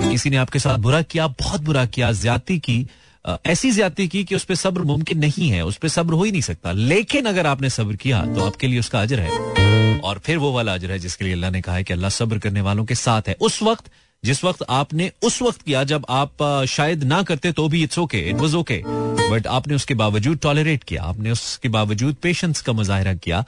किसी 0.00 0.30
ने 0.30 0.36
आपके 0.36 0.58
साथ 0.58 0.78
बुरा 0.78 1.00
किया 1.04 1.26
बहुत 1.38 1.60
बुरा 1.60 1.84
किया 1.86 2.10
ज़्यादा 2.14 2.56
की 2.58 2.86
ऐसी 3.24 3.70
ज़्यादा 3.70 4.06
की 4.06 4.22
कि 4.24 4.34
उस 4.34 4.44
पर 4.44 4.54
सब्र 4.56 4.82
मुमकिन 4.84 5.18
नहीं 5.18 5.48
है, 5.50 5.64
उस 5.64 5.76
पर 5.76 5.88
सब्र 5.90 6.14
हो 6.14 6.24
ही 6.24 6.32
नहीं 6.32 6.42
सकता। 6.42 6.72
लेकिन 6.72 7.26
अगर 7.26 7.46
आपने 7.46 7.70
सब्र 7.70 7.96
किया 7.98 8.24
तो 8.26 8.44
आपके 8.46 8.66
लिए 8.66 8.80
उसका 8.80 9.00
अजर 9.02 9.20
है। 9.20 10.00
और 10.00 10.18
फिर 10.24 10.38
वो 10.38 10.52
वाला 10.52 10.74
अजर 10.74 10.92
है 10.92 10.98
जिसके 10.98 11.24
लिए 11.24 11.34
अल्लाह 11.34 11.50
ने 11.50 11.60
कहा 11.60 11.74
है 11.74 11.84
कि 11.84 11.92
अल्लाह 11.92 12.10
सब्र 12.12 12.38
करने 12.38 12.60
वालों 12.62 12.84
के 12.84 12.94
साथ 12.96 13.28
है। 13.28 13.36
उस 13.40 13.62
वक्त, 13.62 13.90
जिस 14.22 14.44
वक्त 14.44 14.64
आपने 14.70 15.10
उस 15.22 15.40
वक्त 15.42 15.62
किया, 15.62 15.82
जब 15.84 16.06
आप 16.10 16.64
शायद 16.68 17.04
ना 17.04 17.22
करते 17.22 17.52
तो 17.52 17.68
भी 17.68 17.82
it's 17.82 17.98
okay 17.98 18.18
it 18.20 18.36
was 18.36 18.54
okay 18.54 18.82
but 18.84 19.46
आपने 19.48 19.74
उसके 19.74 19.94
बावजूद 19.96 20.38
टॉलरेट 20.42 20.84
किया, 20.84 21.02
आपने 21.04 21.30
उसके 21.30 21.68
बावजूद 21.70 22.14
पेशेंस 22.22 22.60
का 22.60 22.72
मुजाहरा 22.74 23.14
किया 23.16 23.44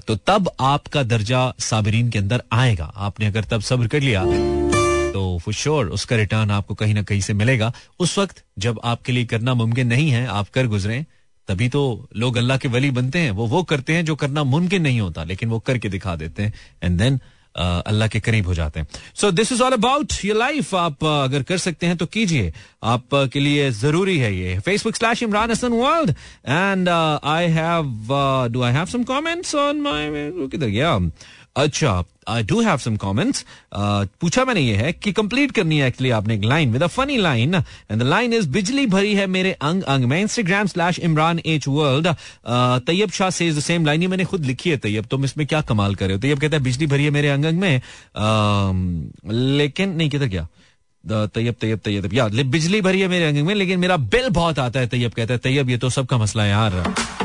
तो 0.00 0.14
तब 0.16 0.50
आपका 0.62 1.02
दर्जा 1.04 1.52
साबरीन 1.60 2.10
के 2.10 2.18
अंदर 2.18 2.42
आएगा। 2.54 2.92
आपने 2.98 3.26
अगर 3.26 3.44
तब 3.44 3.60
सब्र 3.62 3.86
कर 3.88 4.00
लिया 4.00 4.24
तो 5.12 5.38
फॉर 5.38 5.54
श्योर 5.54 5.88
उसका 5.90 6.16
रिटर्न 6.16 6.50
आपको 6.50 6.74
कहीं 6.74 6.94
ना 6.94 7.02
कहीं 7.02 7.20
से 7.20 7.34
मिलेगा। 7.34 7.72
उस 8.00 8.18
वक्त 8.18 8.44
जब 8.58 8.80
आपके 8.84 9.12
लिए 9.12 9.24
करना 9.26 9.54
मुमकिन 9.54 9.86
नहीं 9.86 10.10
है, 10.10 10.26
आप 10.28 10.48
कर 10.48 10.66
गुजरे, 10.66 11.04
तभी 11.48 11.68
तो 11.68 12.08
लोग 12.16 12.36
अल्लाह 12.36 12.56
के 12.56 12.68
वली 12.68 12.90
बनते 12.92 13.18
हैं। 13.18 13.30
वो 13.32 13.46
वो 13.48 13.62
करते 13.64 13.92
हैं 13.92 14.04
जो 14.04 14.14
करना 14.16 14.44
मुमकिन 14.46 14.82
नहीं 14.82 15.00
होता, 15.00 15.24
लेकिन 15.24 15.48
वो 15.48 15.58
करके 15.60 15.88
दिखा 15.88 16.16
देते 16.16 16.42
हैं 16.42 16.52
एंड 16.82 16.98
देन 16.98 17.20
अल्लाह 17.54 18.08
के 18.08 18.20
करीब 18.20 18.46
हो 18.46 18.54
जाते 18.54 18.80
हैं। 18.80 18.86
So 19.14 19.30
this 19.30 19.50
is 19.52 19.62
all 19.62 19.72
about 19.72 20.12
your 20.24 20.36
life 20.36 20.74
आप 20.74 21.04
अगर 21.04 21.42
कर 21.42 21.58
सकते 21.58 21.86
हैं 21.86 21.96
तो 21.96 22.06
कीजिए। 22.06 22.52
आप 22.82 23.14
के 23.32 23.40
लिए 23.40 23.70
ज़रूरी 23.72 24.16
है 24.18 24.34
ये। 24.34 24.58
Facebook 24.60 24.96
slash 24.96 25.22
Imran 25.22 25.50
Hasan 25.50 25.72
world 25.72 26.10
and 26.10 26.88
I 26.88 27.48
have 27.52 28.08
do 28.52 28.62
I 28.62 28.72
have 28.72 28.86
some 28.86 29.04
comments 29.04 29.54
on 29.54 29.80
my 29.80 30.10
किधर 30.52 30.66
गया? 30.68 30.98
अच्छा 31.56 32.02
I 32.28 32.42
do 32.42 32.60
have 32.62 32.78
some 32.78 32.96
comments 32.96 33.44
पूछा 33.74 34.44
मैंने 34.44 34.60
ये 34.60 34.76
है 34.76 34.92
कि 34.92 35.12
कंप्लीट 35.12 35.50
करनी 35.52 35.78
है 35.78 35.88
एक्चुअली 35.88 36.10
आपने 36.10 36.34
एक 36.34 36.44
line 36.44 36.72
with 36.72 36.82
a 36.82 36.86
funny 36.86 37.16
line 37.16 37.54
and 37.54 38.00
the 38.00 38.02
line 38.02 38.32
is 38.34 38.48
बिजली 38.50 38.86
भरी 38.86 39.14
है 39.14 39.26
मेरे 39.26 39.52
अंग 39.52 39.82
अंग 39.82 40.04
में. 40.04 40.20
Instagram 40.20 40.66
slash 40.66 40.98
Imran 40.98 41.40
H 41.46 41.68
world 41.68 42.08
Tayyab 42.86 43.10
Shah 43.10 43.30
से 43.30 43.50
द 43.52 43.60
सेम 43.60 43.86
लाइन 43.86 44.02
ये 44.02 44.08
मैंने 44.08 44.24
खुद 44.24 44.44
लिखी 44.44 44.70
है 44.70 44.76
तैयब। 44.76 45.06
तुम 45.10 45.24
इसमें 45.24 45.46
क्या 45.46 45.60
कमाल 45.60 45.94
कर 45.94 46.06
रहे 46.06 46.14
हो? 46.14 46.20
तैयब 46.20 46.38
कहता 46.38 46.56
है 46.56 46.62
बिजली 46.62 46.86
भरी 46.86 47.04
है 47.04 47.10
मेरे 47.10 47.28
अंग 47.28 47.44
अंग 47.44 47.60
में. 47.60 47.80
Uh, 47.80 49.32
लेकिन 49.32 49.96
नहीं 49.96 50.10
कहता 50.10 50.26
क्या 50.26 50.48
तैयब 51.04 51.54
तैयब 51.60 51.78
तैयब 51.84 52.14
यार 52.14 52.42
बिजली 52.44 52.80
भरी 52.80 53.00
है 53.00 53.08
मेरे 53.08 53.24
अंग 53.24 53.46
में 53.46 53.54
लेकिन 53.54 53.80
मेरा 53.80 53.96
बिल 53.96 54.28
बहुत 54.30 54.58
आता 54.58 54.80
है 54.80 54.86
तैयब 54.86 55.12
कहता 55.12 55.34
है 55.34 55.38
तैयब 55.38 55.70
ये 55.70 55.78
तो 55.78 55.90
सबका 55.90 56.18
मसला 56.18 56.42
है 56.42 56.50
यार. 56.50 57.21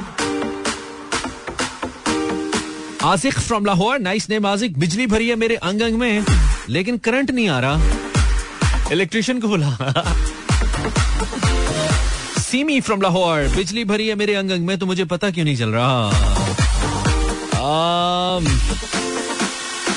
आसिक 3.08 3.34
फ्रॉम 3.34 3.66
लाहौर 3.66 4.00
नाइस 4.00 4.30
नेम 4.30 4.46
आसिक 4.46 4.78
बिजली 4.80 5.06
भरी 5.08 5.28
है 5.30 5.36
मेरे 5.42 5.56
अंग 5.64 5.82
अंग 5.82 5.96
में 6.00 6.26
लेकिन 6.70 6.98
करंट 7.06 7.32
नहीं 7.32 7.48
आ 7.50 7.60
रहा 7.60 8.90
इलेक्ट्रिशियन 8.92 9.40
को 9.42 9.48
बुला 9.48 10.04
सीमी 12.40 12.80
फ्रॉम 12.82 13.02
लाहौर 13.02 13.48
बिजली 13.56 13.84
भरी 13.86 14.08
है 14.08 14.16
मेरे 14.16 14.36
अंग 14.36 14.52
अंग 14.52 14.66
में 14.68 14.78
तो 14.78 14.86
मुझे 14.86 15.06
पता 15.06 15.30
क्यों 15.32 15.46
नहीं 15.46 15.56
चल 15.56 15.70
रहा 15.70 16.10
um, 17.62 18.50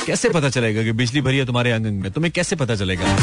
कैसे 0.07 0.29
पता 0.31 0.49
चलेगा 0.51 0.83
कि 0.83 0.93
बिजली 0.95 1.21
भरी 1.21 1.39
है 1.39 1.47
तुम्हारे 1.47 1.73
अंग 1.73 1.87
अंग 1.87 2.03
में 2.03 2.11
तुम्हें 2.13 2.33
कैसे 2.33 2.57
पता 2.57 2.77
चलेगा 2.77 3.17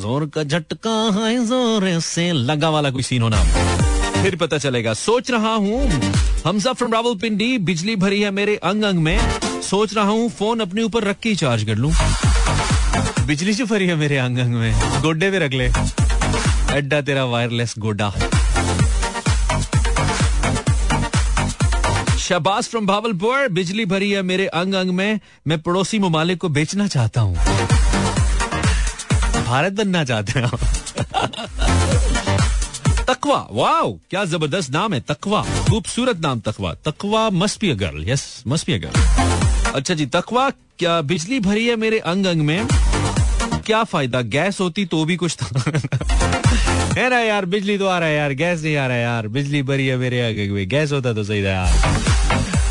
ज़ोर 0.00 0.26
का 0.28 0.42
झटका 0.44 0.98
है 1.14 1.36
ज़ोर 1.46 1.88
से 2.04 2.30
लगा 2.32 2.70
वाला 2.70 2.90
कोई 2.90 3.02
सीन 3.04 3.22
होना 3.22 3.75
फिर 4.26 4.36
पता 4.36 4.58
चलेगा। 4.58 4.92
सोच 4.94 5.30
रहा 5.30 5.52
हूँ, 5.54 5.88
हमजा 6.44 6.72
फ्रॉम 6.72 6.92
रावल 6.92 7.14
पिंडी 7.16 7.58
बिजली 7.58 7.94
भरी 7.96 8.20
है 8.22 8.30
मेरे 8.30 8.56
अंग 8.56 8.82
अंग 8.82 8.98
में। 8.98 9.18
सोच 9.62 9.94
रहा 9.94 10.04
हूँ 10.04 10.28
फ़ोन 10.30 10.60
अपने 10.60 10.82
ऊपर 10.82 11.04
रख 11.04 11.18
के 11.18 11.34
चार्ज 11.34 11.64
कर 11.64 11.76
लूँ। 11.76 11.92
बिजली 13.26 13.52
जो 13.54 13.66
भरी 13.66 13.86
है 13.86 13.94
मेरे 13.96 14.16
अंग 14.18 14.38
अंग 14.38 14.54
में, 14.54 15.02
गोड्डे 15.02 15.30
पे 15.30 15.38
रख 15.38 15.52
ले। 15.52 15.68
अड्डा 16.76 17.00
तेरा 17.00 17.24
वायरलेस 17.24 17.74
गोडा 17.78 18.10
शबाज 22.18 22.68
फ्रॉम 22.68 22.86
भावलपुर, 22.86 23.48
बिजली 23.48 23.84
भरी 23.84 24.10
है 24.10 24.22
मेरे 24.22 24.46
अंग 24.46 24.74
अंग 24.74 24.90
में। 24.90 25.20
मैं 25.46 25.60
पड़ोसी 25.62 25.98
ममालिक 25.98 26.40
को 26.40 26.48
बेचना 26.48 26.86
चाहता 26.86 27.20
हूँ। 27.20 27.36
भारत 29.46 29.72
बनना 29.72 30.04
चाहते 30.04 30.40
हैं 30.40 30.75
तकवा। 33.08 33.48
वाओ, 33.52 33.92
क्या 34.10 34.24
ज़बरदस्त 34.24 34.70
नाम 34.70 34.94
है, 34.94 35.00
तकवा। 35.00 35.42
खूबसूरत 35.42 36.20
नाम 36.20 36.40
Taqwa. 36.40 36.74
Taqwa 36.74 37.30
must 37.30 37.60
be 37.60 37.70
a 37.70 37.74
girl 37.74 38.08
yes 38.08 38.44
must 38.46 38.66
be 38.66 38.72
a 38.72 38.78
girl 38.78 39.00
अच्छा 39.72 39.94
जी, 39.94 40.06
तकवा, 40.06 40.50
क्या 40.50 41.00
बिजली 41.00 41.40
भरी 41.40 41.66
है 41.66 41.76
मेरे 41.76 41.98
अंग 41.98 42.26
अंग 42.26 42.42
में? 42.42 42.66
क्या 43.66 43.84
फ़ायदा, 43.84 44.20
गैस 44.20 44.60
होती 44.60 44.84
तो 44.84 45.04
भी 45.04 45.16
कुछ 45.16 45.36
था। 45.36 45.70
है 46.96 47.10
ना 47.10 47.18
यार, 47.18 47.44
बिजली 47.44 47.78
तो 47.78 47.86
आ 47.86 47.98
रहा 47.98 48.08
है 48.08 48.16
यार, 48.16 48.32
गैस 48.32 48.62
नहीं 48.62 48.76
आ 48.76 48.86
रहा 48.86 48.96
है 48.96 49.02
यार, 49.02 49.28
बिजली 49.28 49.62
भरी 49.62 49.86
है 49.86 49.96
मेरे 49.96 50.48
में, 50.50 50.68
गैस 50.68 50.92
होता 50.92 51.12
तो 51.12 51.24
सही 51.24 51.44
था 51.44 51.48
यार। 51.48 52.15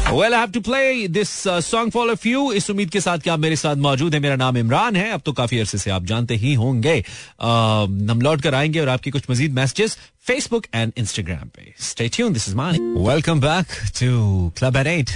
Well 0.09 0.33
have 0.33 0.51
to 0.51 0.59
play 0.61 1.07
this 1.07 1.29
song 1.65 1.91
for 1.91 2.09
of 2.11 2.27
you 2.27 2.51
इस 2.53 2.69
उम्मीद 2.69 2.89
के 2.89 2.99
साथ 3.01 3.19
कि 3.19 3.29
आप 3.29 3.39
मेरे 3.39 3.55
साथ 3.55 3.75
मौजूद 3.85 4.13
हैं। 4.13 4.21
मेरा 4.21 4.35
नाम 4.35 4.57
इमरान 4.57 4.95
है। 4.95 5.09
अब 5.11 5.21
तो 5.25 5.31
काफ़ी 5.33 5.59
अरसे 5.59 5.77
से 5.77 5.91
आप 5.91 6.03
जानते 6.05 6.35
ही 6.35 6.53
होंगे। 6.53 6.93
हम 7.41 8.19
लौट 8.23 8.41
कर 8.41 8.55
आएँगे 8.55 8.79
और 8.79 8.89
आपकी 8.89 9.11
कुछ 9.11 9.23
मजीद 9.31 9.53
मैसेजेस 9.53 9.97
फेसबुक 10.27 10.65
एंड 10.75 10.91
इंस्टाग्राम 10.97 11.47
पे। 11.55 11.73
Stay 11.81 12.07
tune 12.09 12.33
this 12.33 12.47
is 12.49 12.55
Mani 12.55 12.79
welcome 13.07 13.41
back 13.41 13.65
to 13.99 14.51
club 14.57 14.77
eight 14.77 14.87
eight 14.87 15.09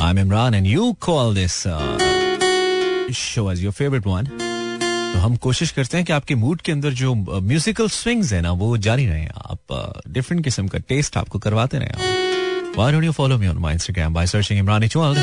I 0.00 0.10
am 0.10 0.18
Imran 0.18 0.54
and 0.54 0.66
you 0.66 0.92
call 1.00 1.34
this 1.34 1.62
show 3.18 3.50
as 3.52 3.62
your 3.64 3.72
favourite 3.72 4.06
one 4.06 4.26
तो 5.14 5.18
हम 5.20 5.36
कोशिश 5.42 5.70
करते 5.70 5.96
हैं 5.96 6.06
कि 6.06 6.12
आपके 6.12 6.34
मूड 6.34 6.60
के 6.60 6.72
अंदर 6.72 6.92
जो 6.92 7.14
म्यूजिकल 7.14 7.88
स्विंग्स 7.88 8.32
है 8.32 8.40
ना 8.42 8.52
वो 8.52 8.76
जारी 8.78 9.06
रहे। 9.06 9.26
आप 9.26 10.02
डिफरेंट 10.08 10.40
uh, 10.40 10.44
किस्म 10.44 10.68
का 10.68 10.78
टेस्ट 10.78 11.16
आपको 11.16 11.38
करवाते 11.38 11.78
रहे। 11.78 12.24
Why 12.76 12.90
don't 12.90 13.04
you 13.04 13.12
follow 13.14 13.38
me 13.38 13.46
on 13.46 13.58
my 13.58 13.72
Instagram 13.74 14.12
by 14.12 14.26
searching 14.26 14.58
Imran 14.62 14.82
Ichwal? 14.86 15.16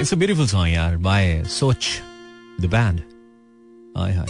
it's 0.00 0.10
a 0.10 0.16
beautiful 0.16 0.48
song, 0.48 0.66
yaar, 0.66 1.00
by 1.00 1.42
Soch, 1.44 2.00
the 2.58 2.66
band. 2.66 3.04
Hi, 3.94 4.10
hi. 4.10 4.26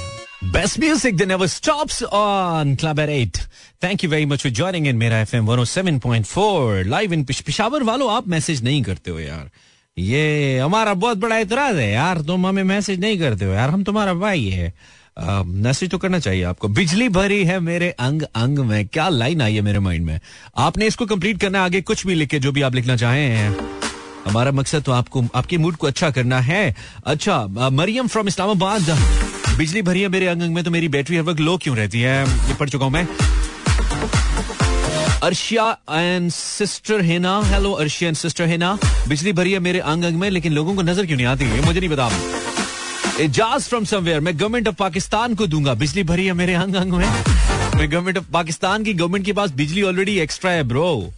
Best 0.53 0.79
music 0.79 1.17
that 1.17 1.29
never 1.29 1.49
stops 1.49 2.03
on 2.03 2.77
Club 2.77 2.99
at 2.99 3.09
8. 3.09 3.47
Thank 3.81 4.03
you 4.03 4.11
very 4.11 4.27
much 4.27 4.43
for 4.43 4.51
joining 4.51 4.85
in 4.85 4.99
मेरा 4.99 5.23
FM 5.25 5.47
107.4 5.47 6.85
live 6.89 7.13
in 7.13 7.25
Peshawar 7.25 7.83
वालों 7.83 8.11
आप 8.17 8.29
message 8.29 8.63
नहीं 8.65 8.83
करते 8.83 9.11
हो 9.11 9.19
यार 9.21 9.51
ये 9.99 10.59
हमारा 10.59 10.95
बहुत 10.95 11.19
बड़ा 11.25 11.39
इतराज 11.39 11.77
है 11.77 11.91
यार 11.93 12.21
तुम 12.29 12.47
हमें 12.47 12.63
मैसेज 12.65 13.01
नहीं 13.01 13.19
करते 13.19 13.45
हो 13.45 13.53
यार 13.53 13.71
हम 13.71 13.85
तुम्हारा 13.85 14.15
भाई 14.15 14.49
है 14.51 14.73
मैसेज 15.17 15.91
तो 15.91 15.99
करना 15.99 16.19
चाहिए 16.19 16.43
आपको। 16.45 16.69
बिजली 16.69 17.09
भरी 17.09 17.45
है 17.45 17.59
मेरे 17.61 17.91
अंग 17.91 18.23
अंग 18.23 18.59
में। 18.59 18.87
क्या 18.87 19.09
लाइन 19.09 19.43
आई 19.43 19.55
है 19.55 19.61
मेरे 19.61 19.79
माइंड 19.79 20.07
में? 20.07 20.19
आपने 20.57 20.87
इसको 20.87 21.07
कंप्लीट 21.07 21.41
करना, 21.41 21.65
आगे 21.65 21.81
कुछ 21.81 22.07
भी 22.07 22.15
लिखे 22.15 22.39
जो 22.39 22.53
भी 22.53 22.63
आप 22.63 22.75
लिखना 22.75 22.97
चाहें। 22.97 23.57
हमारा 24.27 24.51
मकसद 24.53 24.83
तो 24.83 24.93
आपको, 24.93 25.25
आपके 25.35 25.59
मूड 25.59 25.77
को 25.77 25.87
अच्छा 25.87 26.11
करना 26.11 26.41
है। 26.41 26.75
अच्छा 27.07 27.47
मरियम 27.73 28.07
फ्रॉम 28.07 28.29
इस्लामाबाद। 28.29 28.91
बिजली 29.59 29.83
भरी 29.83 30.01
है 30.01 30.09
मेरे 30.09 30.27
अंग 30.27 30.43
अंग 30.43 30.55
में 30.55 30.63
तो 30.65 30.71
मेरी 30.71 30.89
बैटरी 30.89 31.17
हर 31.17 31.23
वक्त 31.23 31.41
लो 31.41 31.57
क्यों 31.57 31.77
रहती 31.77 32.01
है? 32.01 32.21
ये 32.49 32.55
पढ़ 32.55 32.69
चुका 32.69 32.85
हूँ 32.85 32.93
मैं। 32.93 33.07
Arshia 35.23 35.71
and 35.91 36.31
sister 36.31 37.01
Hena. 37.01 37.41
Hello 37.45 37.73
Arshia 37.73 38.09
and 38.09 38.17
sister 38.17 38.45
Hena. 38.45 38.79
बिजली 39.09 39.33
भरी 39.33 39.53
है 39.53 39.59
मेरे 39.59 39.79
अंग 39.81 40.05
अंग 40.05 40.19
में, 40.21 40.29
लेकिन 40.31 40.53
लोगों 40.53 40.75
को 40.75 40.83
नज़र 40.83 41.07
क्यों 41.07 41.17
नहीं 41.17 41.27
आती? 41.27 41.45
है 41.45 41.65
मुझे 41.67 41.81
नहीं 41.81 41.91
पता। 41.91 42.11
एजाज 43.21 43.63
फ्रॉम 43.63 43.85
समवेयर 43.85 44.21
मैं 44.21 44.39
गवर्नमेंट 44.39 44.69
ऑफ़ 44.69 44.75
पाकिस्तान 44.75 45.35
को 45.35 45.47
दूँगा। 45.47 45.75
बिजली 45.75 46.03
भरी 46.03 46.27
है 46.27 46.33
मेरे 46.33 46.55
अंग 46.55 46.75
अंग 46.75 46.93
में। 46.93 47.07
मैं 47.77 47.91
गवर्नमेंट 47.93 48.19
ऑफ़ 48.19 48.25
पाकिस्तान 48.33 48.85
की 48.85 48.95
गवर्नमेंट 48.95 49.25
के 49.25 49.33
पास 49.33 49.51
बिजली 49.53 49.83
ऑलरेडी 49.83 50.19
एक्स्ट्रा 50.19 50.51
है 50.51 50.63
ब्रो 50.63 51.13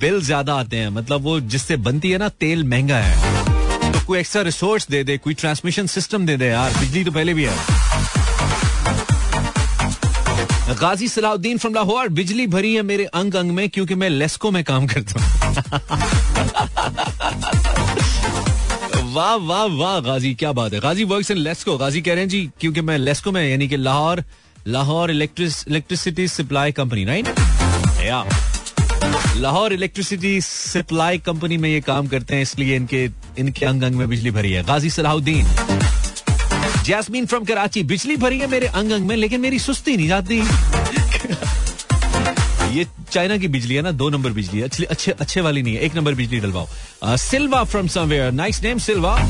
बिल 0.00 0.20
ज़्यादा 0.22 0.54
आते 0.54 0.76
हैं। 0.76 0.88
मतलब 0.88 1.22
वो 1.22 1.38
जिससे 1.40 1.76
बनती 1.76 2.10
है 2.10 2.18
ना, 2.18 2.28
तेल 2.28 2.64
महँगा 2.64 2.96
है। 2.96 3.92
तो 3.92 4.00
कोई 4.06 4.18
एक्स्ट्रा 4.18 4.42
रिसोर्स 4.42 4.88
दे 4.90 5.02
दे, 5.04 5.16
कोई 5.18 5.34
ट्रांसमिशन 5.34 5.86
सिस्टम 5.86 6.26
दे 6.26 6.36
दे 6.36 6.46
यार। 6.46 6.70
बिजली 6.70 7.04
तो 7.04 7.10
पहले 7.10 7.34
भी 7.34 7.44
है। 7.44 7.56
गाजी 10.80 11.08
सलाउद्दीन 11.08 11.58
फ्रॉम 11.58 11.74
लाहौर, 11.74 12.08
बिजली 12.08 12.46
भरी 12.46 12.74
है 12.74 12.82
मेरे 12.82 13.04
अंग 13.04 13.34
अंग 13.34 13.50
में, 13.50 13.68
क्योंकि 13.68 13.94
मैं 13.94 14.08
लेस्को 14.10 14.50
में 14.50 14.62
काम 14.64 14.86
करता 14.86 15.20
हूँ। 15.20 15.26
वाह 19.08 19.34
वाह 19.36 19.64
वाह, 19.66 19.98
गाजी, 20.00 20.34
क्या 20.34 20.52
बात 20.52 20.72
है। 20.72 20.80
गाजी 20.80 21.04
वर्क्स 21.04 21.30
इन 21.30 21.36
लेस्को 21.38 21.76
गाजी 21.78 22.00
कह 22.02 22.12
रहे 22.12 22.20
हैं, 22.20 22.28
जी, 22.28 22.48
क्योंकि 22.60 22.80
मैं 22.80 22.98
लेस्को 22.98 23.32
में, 23.32 23.42
यानी 23.50 23.68
कि 23.68 23.76
Lahore 23.76 24.22
Lahore 24.66 25.10
electricity 25.10 26.26
supply 26.28 26.72
company 26.72 27.04
right 27.04 27.28
या 28.00 28.24
लाहौर 29.36 29.72
इलेक्ट्रिसिटी 29.72 30.40
सप्लाई 30.40 31.18
कंपनी 31.18 31.56
में 31.56 31.68
ये 31.70 31.80
काम 31.80 32.06
करते 32.06 32.34
हैं, 32.34 32.42
इसलिए 32.42 32.76
इनके 32.76 33.08
इनके 33.38 33.66
अंग 33.66 33.82
अंग 33.82 33.94
में 33.94 34.08
बिजली 34.08 34.30
भरी 34.30 34.52
है। 34.52 34.62
गाजी 34.64 34.90
सलाहुद्दीन। 34.90 35.46
जैसमीन 36.84 37.26
फ्रॉम 37.26 37.44
कराची 37.44 37.82
बिजली 37.84 38.16
भरी 38.16 38.38
है 38.38 38.46
मेरे 38.46 38.66
अंग 38.66 38.90
अंग 38.90 39.06
में, 39.06 39.16
लेकिन 39.16 39.40
मेरी 39.40 39.58
सुस्ती 39.58 39.96
नहीं 39.96 40.08
जाती। 40.08 40.40
ये 42.72 42.86
चाइना 43.10 43.36
की 43.36 43.48
बिजली 43.48 43.74
है 43.74 43.82
ना, 43.82 43.90
दो 43.90 44.10
नंबर 44.10 44.30
बिजली 44.30 44.60
है। 44.60 44.86
अच्छे 44.86 45.10
अच्छे 45.10 45.40
वाली 45.40 45.62
नहीं 45.62 45.74
है। 45.74 45.80
एक 45.80 45.94
नंबर 45.94 46.14
बिजली 46.14 46.40
डलवाओ। 46.40 46.68
Silva 47.04 47.64
from 47.64 47.86
somewhere 47.86 48.32
nice 48.32 48.62
name 48.62 48.78
Silva. 48.78 49.28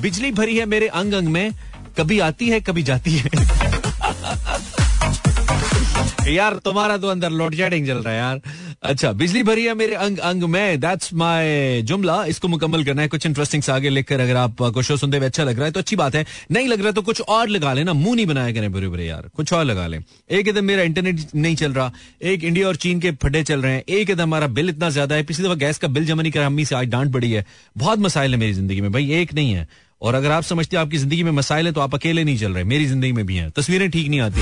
बिजली 0.00 0.32
भरी 0.32 0.56
है 0.56 0.66
मेरे 0.66 0.88
अंग 0.88 1.12
अंग 1.12 1.28
में। 1.28 1.52
कभी 1.98 2.18
आती 2.18 2.48
है, 2.48 2.60
कभी 2.60 2.82
जाती 2.82 3.16
है। 3.16 3.30
यार, 6.34 6.54
तुम्हारा 6.54 6.96
तो 6.96 7.08
अंदर 7.08 7.30
लोड 7.30 7.54
शेडिंग 7.54 7.86
चल 7.86 7.94
रहा 7.94 8.14
है 8.14 8.20
यार। 8.20 8.40
अच्छा 8.82 9.10
बिजली 9.12 9.42
भरी 9.42 9.64
है 9.64 9.72
मेरे 9.74 9.94
अंग 9.94 10.18
अंग 10.18 10.42
में। 10.42 10.80
दैट्स 10.80 11.12
माय 11.14 11.80
जुमला। 11.82 12.24
इसको 12.24 12.48
मुकम्मल 12.48 12.84
करना 12.84 13.02
है। 13.02 13.08
कुछ 13.08 13.26
इंटरेस्टिंग 13.26 13.62
से 13.62 13.72
आगे 13.72 13.90
लिखकर 13.90 14.20
अगर 14.20 14.36
आपको 14.36 14.82
शो 14.82 14.96
सुनते 14.96 15.16
हुए 15.16 15.26
अच्छा 15.26 15.44
लग 15.44 15.56
रहा 15.56 15.64
है 15.64 15.72
तो 15.72 15.80
अच्छी 15.80 15.96
बात 15.96 16.14
है। 16.14 16.24
नहीं 16.50 16.68
लग 16.68 16.82
रहा 16.82 16.92
तो 16.92 17.02
कुछ 17.02 17.20
और 17.20 17.48
लगा 17.48 17.72
लेना। 17.72 17.92
मुँह 17.92 18.14
नहीं 18.16 18.26
बनाया 18.26 18.52
करें 18.52 18.70
बुरे 18.72 18.88
बुरे 18.88 19.06
यार। 19.06 19.28
कुछ 19.36 19.52
और 19.52 19.64
लगा 19.64 19.86
लें। 19.86 19.98
एक 19.98 20.48
एकदम 20.48 20.64
मेरा 20.64 20.82
इंटरनेट 20.82 21.20
नहीं 21.34 21.56
चल 21.56 21.72
रहा। 21.72 21.92
एक 22.22 22.44
इंडिया 22.44 22.68
और 22.68 22.76
चीन 22.76 23.00
के 23.00 23.10
फटे 23.22 23.42
चल 23.42 23.62
रहे 23.62 23.72
हैं। 23.72 23.82
एक 23.82 24.10
एकदम 24.10 24.22
हमारा 24.22 24.46
बिल 24.48 24.68
इतना 24.68 24.90
ज़्यादा 24.90 25.14
है। 25.14 25.22
पिछली 25.22 25.44
दफ़ा 25.44 25.54
गैस 25.56 25.78
का 25.78 25.88
बिल 25.88 26.06
जमा 26.06 26.22
नहीं 26.22 26.32
करा। 26.32 26.46
अम्मी 26.46 26.64
से 26.64 26.74
आज 26.74 26.86
डांट 26.86 27.12
पड़ी 27.12 27.30
है। 27.32 27.44
बहुत 27.76 27.98
मसाइल 27.98 28.34
है 28.34 28.38
मेरी 28.40 28.52
ज़िंदगी 28.52 28.80
में। 28.80 28.90
भाई, 28.92 29.10
एक 29.12 29.34
नहीं 29.34 29.52
है। 29.52 29.68
और 30.02 30.14
अगर 30.14 30.30
आप 30.30 30.42
समझते 30.42 30.76
हैं 30.76 30.84
आपकी 30.84 30.98
ज़िंदगी 30.98 31.22
में 31.22 31.32
मसाइल 31.32 31.66
है 31.66 31.72
तो 31.72 31.80
आप 31.80 31.94
अकेले 31.94 32.24
नहीं 32.24 32.38
चल 32.38 32.52
रहे। 32.52 32.64
मेरी 32.64 32.86
ज़िंदगी 32.86 33.12
में 33.12 33.24
भी 33.26 33.36
हैं। 33.36 33.50
तस्वीरें 33.50 33.90
ठीक 33.90 34.08
नहीं 34.08 34.20
आती। 34.20 34.40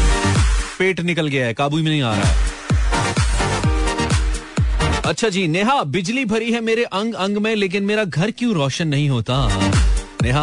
पेट 0.78 1.00
निकल 1.00 1.28
गया 1.28 1.46
है। 1.46 1.54
काबू 1.54 1.76
में 1.76 1.90
नहीं 1.90 2.02
आ 2.02 2.14
रहा 2.14 2.28
है। 2.28 2.57
अच्छा 5.08 5.28
जी, 5.28 5.46
नेहा, 5.48 5.82
बिजली 5.84 6.24
भरी 6.24 6.50
है 6.52 6.60
मेरे 6.60 6.82
अंग 6.84 7.14
अंग 7.16 7.36
में, 7.36 7.54
लेकिन 7.54 7.84
मेरा 7.84 8.02
घर 8.04 8.30
क्यों 8.30 8.54
रोशन 8.54 8.88
नहीं 8.88 9.08
होता? 9.10 9.36
नेहा? 10.22 10.42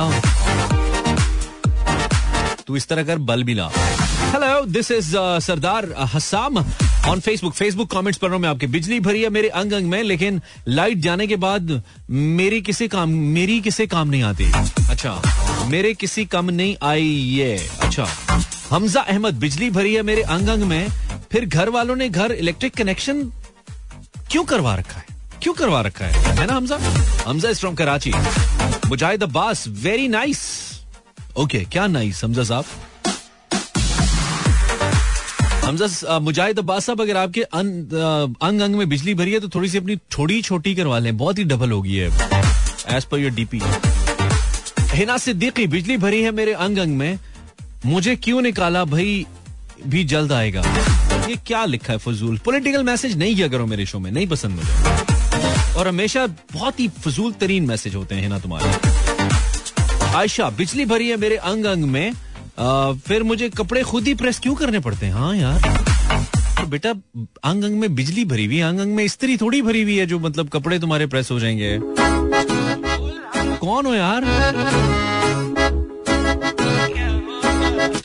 तू 2.67 2.75
इस 2.75 2.87
तरह 2.87 3.03
कर 3.03 3.17
बल 3.27 3.43
भी 3.43 3.53
ला 3.53 3.67
hello 3.67 4.65
this 4.67 4.91
is 4.91 5.11
Sardar 5.45 5.91
Hasam 6.13 6.57
on 6.57 7.19
Facebook 7.19 7.53
Facebook 7.53 7.91
comments 7.91 8.17
पढ़ 8.17 8.29
रहा 8.29 8.35
हूँ 8.35 8.41
मैं 8.41 8.49
आपके। 8.49 8.67
बिजली 8.67 8.99
भरी 8.99 9.21
है 9.21 9.29
मेरे 9.29 9.49
अंग 9.61 9.71
अंग 9.71 9.89
में, 9.89 10.01
लेकिन 10.03 10.41
लाइट 10.67 10.97
जाने 10.97 11.27
के 11.27 11.35
बाद 11.35 11.81
मेरी 12.09 12.61
किसी 12.61 12.87
काम, 12.87 13.09
मेरी 13.09 13.61
किसी 13.61 13.87
काम 13.87 14.09
नहीं 14.09 14.23
आती। 14.23 14.51
अच्छा 14.89 15.21
मेरे 15.69 15.93
किसी 15.93 16.25
काम 16.25 16.49
नहीं 16.51 16.75
आई 16.83 17.07
ये। 17.37 17.55
अच्छा 17.81 18.07
हमजा 18.69 19.01
अहमद, 19.01 19.39
बिजली 19.39 19.69
भरी 19.69 19.93
है 19.93 20.01
मेरे 20.03 20.21
अंग 20.21 20.47
अंग 20.47 20.63
में, 20.63 20.87
फिर 21.31 21.45
घर 21.45 21.69
वालों 21.69 21.95
ने 21.95 22.09
घर 22.09 22.31
इलेक्ट्रिक 22.33 22.75
कनेक्शन 22.75 23.31
क्यों 24.35 24.43
करवा 24.45 24.73
रखा 24.75 24.97
है? 24.99 25.05
क्यों 25.43 25.53
करवा 25.53 25.79
रखा 25.81 26.05
है? 26.05 26.37
है 26.37 26.45
ना, 26.47 26.53
Hamza? 26.53 26.77
Hamza 27.25 27.49
is 27.49 27.59
from 27.59 27.75
Karachi 27.75 28.11
Mujahid 28.87 29.23
Abbas 29.23 29.63
very 29.83 30.07
nice 30.07 30.39
okay 31.37 31.59
क्या 31.71 31.85
नाइस 31.87 32.23
हमजा 32.23 32.43
साहब? 32.43 32.65
हमजा 35.65 36.19
मुजाहिद 36.19 36.59
अब्बास 36.59 36.85
साहब, 36.85 37.01
अगर 37.01 37.17
आपके 37.17 37.41
अंग 37.43 38.61
अंग 38.61 38.75
में 38.75 38.87
बिजली 38.89 39.13
भरी 39.13 39.33
है 39.33 39.39
तो 39.39 39.49
थोड़ी 39.49 39.69
सी 39.69 39.77
अपनी 39.77 39.95
थोड़ी 40.17 40.41
छोटी 40.41 40.75
करवा 40.75 40.99
लें। 40.99 41.17
बहुत 41.17 41.37
ही 41.37 41.43
डबल 41.43 41.71
होगी 41.71 41.95
है। 41.95 42.09
As 42.97 43.05
per 43.05 43.19
your 43.19 43.31
DP 43.31 43.61
Hina 44.91 45.17
Siddiqui, 45.17 45.67
बिजली 45.67 45.97
भरी 45.97 46.21
है 46.21 46.31
मेरे 46.31 46.53
अंग 46.53 46.77
अंग 46.77 46.97
में। 46.97 47.19
मुझे 47.85 48.15
क्यों 48.15 48.41
निकाला? 48.41 48.83
भाई, 48.85 49.25
भी 49.87 50.03
जल्द 50.05 50.31
आएगा। 50.31 50.63
ये 51.29 51.35
क्या 51.47 51.63
लिखा 51.65 51.93
है 51.93 51.99
फजूल? 51.99 52.37
पॉलिटिकल 52.37 52.83
मैसेज 52.83 53.17
नहीं 53.17 53.35
किया 53.35 53.47
करो 53.47 53.65
मेरे 53.65 53.85
शो 53.85 53.99
में 53.99 54.11
नहीं 54.11 54.27
पसंद 54.27 54.51
मुझे। 54.51 55.73
और 55.73 55.87
हमेशा 55.87 56.25
बहुत 56.53 56.79
ही 56.79 56.87
फजूल 57.05 57.31
तरीन 57.31 57.65
मैसेज 57.65 57.95
होते 57.95 58.15
हैं 58.15 58.29
ना 58.29 58.39
तुम्हारे। 58.39 60.13
आयशा 60.15 60.49
बिजली 60.49 60.85
भरी 60.85 61.09
है 61.09 61.17
मेरे 61.17 61.35
अंग 61.35 61.65
अंग 61.65 61.83
में। 61.85 62.11
आ, 62.59 62.91
फिर 63.07 63.23
मुझे 63.23 63.49
कपड़े 63.49 63.83
खुद 63.83 64.07
ही 64.07 64.13
प्रेस 64.13 64.39
क्यों 64.39 64.55
करने 64.55 64.79
पड़ते 64.79 65.05
हैं? 65.05 65.13
हाँ 65.13 65.35
यार। 65.35 66.65
बेटा 66.69 66.89
अंग 67.43 67.63
अंग 67.63 67.79
में 67.79 67.95
बिजली 67.95 68.25
भरी 68.25 68.45
हुई 68.45 68.59
अंग 68.59 68.79
अंग 68.79 68.95
में 68.95 69.07
स्त्री 69.07 69.37
थोड़ी 69.37 69.61
भरी 69.61 69.81
हुई 69.83 69.97
है 69.97 70.05
जो 70.05 70.19
मतलब 70.19 70.49
कपड़े 70.49 70.79
तुम्हारे 70.79 71.07
प्रेस 71.07 71.31
हो 71.31 71.39
जाएँगे। 71.39 71.79
कौन 73.57 73.85
हो 73.85 73.93
यार? 73.93 74.23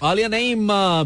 आलिया 0.03 0.29
नहीं 0.29 0.55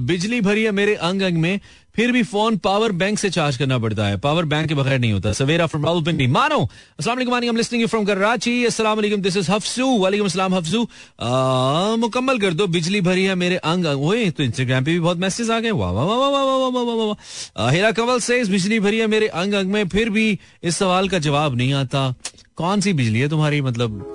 बिजली 0.07 0.40
भरी 0.40 0.62
है 0.64 0.70
मेरे 0.70 0.94
अंग 0.94 1.22
अंग 1.22 1.38
में। 1.38 1.61
फिर 1.94 2.12
भी 2.12 2.22
फ़ोन 2.22 2.57
पावर 2.57 2.92
बैंक 2.92 3.18
से 3.18 3.30
चार्ज 3.30 3.57
करना 3.57 3.78
पड़ता 3.78 4.07
है। 4.07 4.16
पावर 4.18 4.44
बैंक 4.44 4.68
के 4.68 4.74
बगैर 4.74 4.98
नहीं 4.98 5.12
होता। 5.12 5.33
सवेरा 5.33 5.66
फ्रॉम 5.66 5.85
रावलपिंडी 5.87 6.26
मानो, 6.26 6.59
अस्सलाम 6.98 7.16
वालेकुम 7.16 7.35
I 7.35 7.48
am 7.48 7.57
listening 7.57 7.87
from 7.88 8.04
Karachi. 8.04 8.64
अस्सलाम 8.64 8.96
वालेकुम 8.96 9.20
दिस 9.22 9.37
इज़ 9.37 9.50
हफ्सू। 9.50 9.98
वालेकुम 9.98 10.26
अस्सलाम, 10.26 10.54
हफ्सू। 10.54 10.80
मुकम्मल 11.96 12.38
कर 12.38 12.54
दो। 12.54 12.66
बिजली 12.66 13.00
भरी 13.00 13.24
है 13.24 13.35
मेरे 13.35 13.57
अंग। 13.57 13.85
अंग 13.85 14.02
ओए 14.02 14.28
तो 14.30 14.42
इंस्टाग्राम 14.42 14.85
पे 14.85 14.92
भी 14.92 15.00
बहुत 15.00 15.18
मैसेज 15.18 15.50
आ 15.50 15.61
गए। 15.61 15.70
वाह 15.72 15.90
वाह 15.92 16.04
वाह 16.04 16.18
वाह 16.18 16.30
वाह 16.30 16.68
वाह 16.68 16.85
वाह 16.85 17.07
वाह। 17.07 17.70
हेरा 17.70 17.90
कंवल 17.92 18.18
से 18.20 18.42
बिजली 18.44 18.80
भरी 18.80 18.98
है 18.98 19.07
मेरे 19.07 19.26
अंग 19.28 19.54
अंग 19.54 19.70
में। 19.70 19.88
फिर 19.88 20.11
भी 20.11 20.38
इस 20.62 20.76
सवाल 20.76 21.09
का 21.09 21.18
जवाब 21.18 21.57
नहीं 21.57 21.74
आता। 21.74 22.14
कौन 22.57 22.80
सी 22.80 22.92
बिजली 22.92 23.20
है 23.20 23.28
तुम्हारी? 23.28 23.61
मतलब 23.61 24.14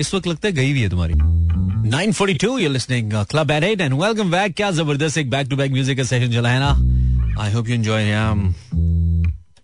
इस 0.00 0.14
वक्त 0.14 0.26
लगता 0.26 0.48
है 0.48 0.54
गई 0.54 0.70
हुई 0.70 0.80
है 0.80 0.90
तुम्हारी। 0.90 1.14
942 1.90 2.58
you're 2.58 2.72
listening 2.72 3.06
uh, 3.12 3.24
Club 3.24 3.50
at 3.50 3.64
8 3.68 3.80
and 3.84 3.94
welcome 4.00 4.28
back. 4.30 4.54
क्या 4.56 4.70
ज़बरदस्त 4.70 5.18
एक 5.18 5.30
बैक 5.30 5.48
टू 5.48 5.56
बैक 5.56 5.72
म्यूज़िक 5.72 5.96
का 5.98 6.04
सेशन 6.04 6.32
चला 6.32 6.50
है 6.50 6.58
ना? 6.60 7.42
I 7.42 7.52
hope 7.52 7.68
you 7.68 7.74
enjoy 7.74 8.12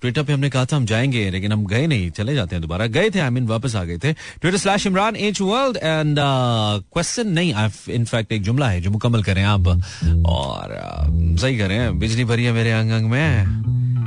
Twitter 0.01 0.23
पे 0.23 0.33
हमने 0.33 0.51
कहा 0.51 0.65
था 0.65 0.77
हम 0.77 0.87
जाएँगे 0.87 1.31
लेकिन 1.31 1.53
हम 1.53 1.67
गए 1.67 1.87
नहीं 1.87 2.11
चले 2.11 2.35
जाते 2.35 2.57
हैं 2.57 2.63
दोबारा। 2.63 2.87
गए 2.87 3.11
थे 3.11 3.21
आई 3.21 3.31
मीन 3.31 3.47
वापस 3.47 3.77
आ 3.77 3.85
गए 3.85 3.99
थे। 3.99 4.13
Twitter 4.13 4.57
slash 4.57 4.87
Imran 4.87 5.17
H 5.17 5.41
world 5.41 5.77
and 5.77 6.17
question 6.19 7.29
नहीं 7.29 7.55
इनफैक्ट 7.95 8.33
एक 8.33 8.43
जुमला 8.43 8.69
है 8.69 8.81
जो 8.81 8.91
मुकम्मल 8.91 9.23
करें 9.23 9.43
आप। 9.43 9.69
और 10.27 10.77
uh, 11.07 11.41
सही 11.41 11.59
करें 11.59 11.99
बिजली 11.99 12.25
भरी 12.25 12.45
है 12.45 12.53
मेरे 12.53 12.73
अंग 12.73 12.91
अंग 12.91 13.11
में। 13.11 13.47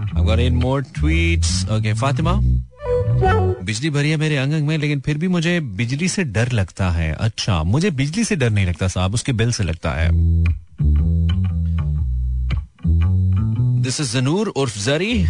I've 0.09 0.27
got 0.27 0.39
eight 0.39 0.63
more 0.63 0.81
tweets. 0.99 1.79
Okay, 1.79 1.93
Fatima 2.01 2.58
बिजली 3.69 3.89
भरी 3.89 4.09
है 4.09 4.17
मेरे 4.17 4.37
अंग 4.37 4.53
अंग 4.53 4.67
में, 4.67 4.77
लेकिन 4.77 4.99
फिर 4.99 5.17
भी 5.17 5.27
मुझे 5.27 5.59
बिजली 5.59 6.07
से 6.07 6.23
डर 6.23 6.51
लगता 6.51 6.89
है। 6.89 7.13
अच्छा 7.13 7.63
मुझे 7.63 7.91
बिजली 7.91 8.23
से 8.23 8.35
डर 8.35 8.49
नहीं 8.49 8.65
लगता 8.65 8.87
साहब, 8.87 9.13
उसके 9.13 9.33
बिल 9.33 9.51
से 9.51 9.63
लगता 9.63 9.91
है। 9.91 10.09
दिस 13.81 14.01
इज़ 14.01 14.13
जनूर 14.13 14.47
उर्फ़ 14.47 14.79
जरी। 14.79 15.25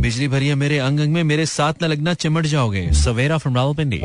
बिजली 0.00 0.28
भरी 0.28 0.48
है 0.48 0.54
मेरे 0.54 0.78
अंग 0.78 1.00
अंग 1.00 1.12
में, 1.12 1.24
मेरे 1.24 1.46
साथ 1.46 1.72
न 1.82 1.86
लगना, 1.86 2.14
चिमट 2.14 2.46
जाओगे। 2.46 2.92
Savera 2.92 3.38
from 3.38 3.56
Rawalpindi. 3.56 4.00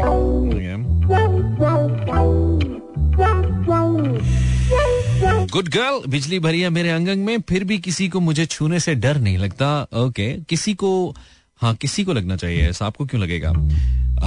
Good 5.47 5.67
girl 5.69 6.11
बिजली 6.11 6.39
भरी 6.39 6.61
है 6.61 6.69
मेरे 6.69 6.89
अंग 6.89 7.07
अंग 7.07 7.25
में, 7.25 7.41
फिर 7.41 7.63
भी 7.63 7.77
किसी 7.77 8.09
को 8.09 8.19
मुझे 8.19 8.45
छूने 8.45 8.79
से 8.79 8.95
डर 8.95 9.17
नहीं 9.17 9.37
लगता। 9.37 9.87
Okay 9.93 10.35
okay. 10.35 10.49
किसी 10.49 10.73
को 10.73 11.15
हाँ 11.61 11.75
किसी 11.75 12.03
को 12.03 12.13
लगना 12.13 12.35
चाहिए, 12.35 12.69
ऐसा 12.69 12.85
आपको 12.85 13.05
क्यों 13.05 13.21
लगेगा? 13.23 13.49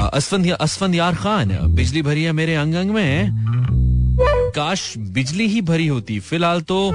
असफंद 0.09 0.51
असफंद 0.51 0.95
यार 0.95 1.15
खान, 1.15 1.59
बिजली 1.75 2.03
भरी 2.03 2.23
है 2.23 2.33
मेरे 2.33 2.55
अंग 2.55 2.75
अंग 2.75 2.91
में। 2.91 3.29
काश 4.55 4.95
बिजली 4.99 5.47
ही 5.47 5.61
भरी 5.61 5.87
होती, 5.87 6.19
फ़िलहाल 6.21 6.61
तो 6.61 6.91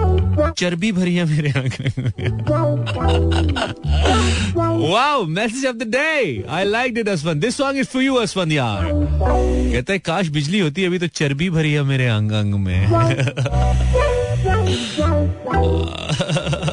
चर्बी 0.52 0.92
भरी 0.92 1.16
है 1.16 1.26
मेरे 1.26 1.52
अंग 1.52 1.72
wow 4.92 5.24
message 5.24 5.66
of 5.66 5.76
the 5.76 5.84
day 5.84 6.44
I 6.50 6.64
like 6.64 6.98
it 6.98 7.10
Asfand 7.10 7.42
this 7.42 7.58
song 7.58 7.80
is 7.80 7.88
for 7.88 8.04
you 8.04 8.16
Asfand 8.16 8.52
यार 8.52 8.90
कहते 9.74 9.94
हैं, 9.94 10.02
काश 10.06 10.28
बिजली 10.28 10.60
होती, 10.60 10.84
अभी 10.84 11.00
तो 11.00 11.08
चर्बी 11.08 11.50
भरी 11.50 11.74
है 11.74 11.84
मेरे 11.84 12.08
अंग 12.08 12.32
अंग 12.32 12.56
में. 12.56 12.88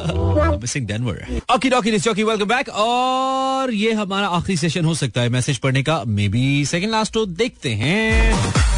Missing 0.61 0.87
Denver 0.87 1.25
okay 1.55 1.69
dokey 1.69 2.23
welcome 2.23 2.45
back 2.45 2.69
और 2.69 3.73
ये 3.73 3.91
हमारा 3.93 4.27
आखिरी 4.27 4.57
सेशन 4.57 4.85
हो 4.85 4.95
सकता 4.95 5.21
है 5.21 5.29
मैसेज 5.29 5.57
पढ़ने 5.57 5.83
का। 5.83 6.03
मे 6.07 6.27
बी 6.29 6.65
सेकेंड 6.65 6.91
लास्ट 6.91 7.13
तो 7.13 7.25
देखते 7.25 7.69
हैं। 7.69 8.70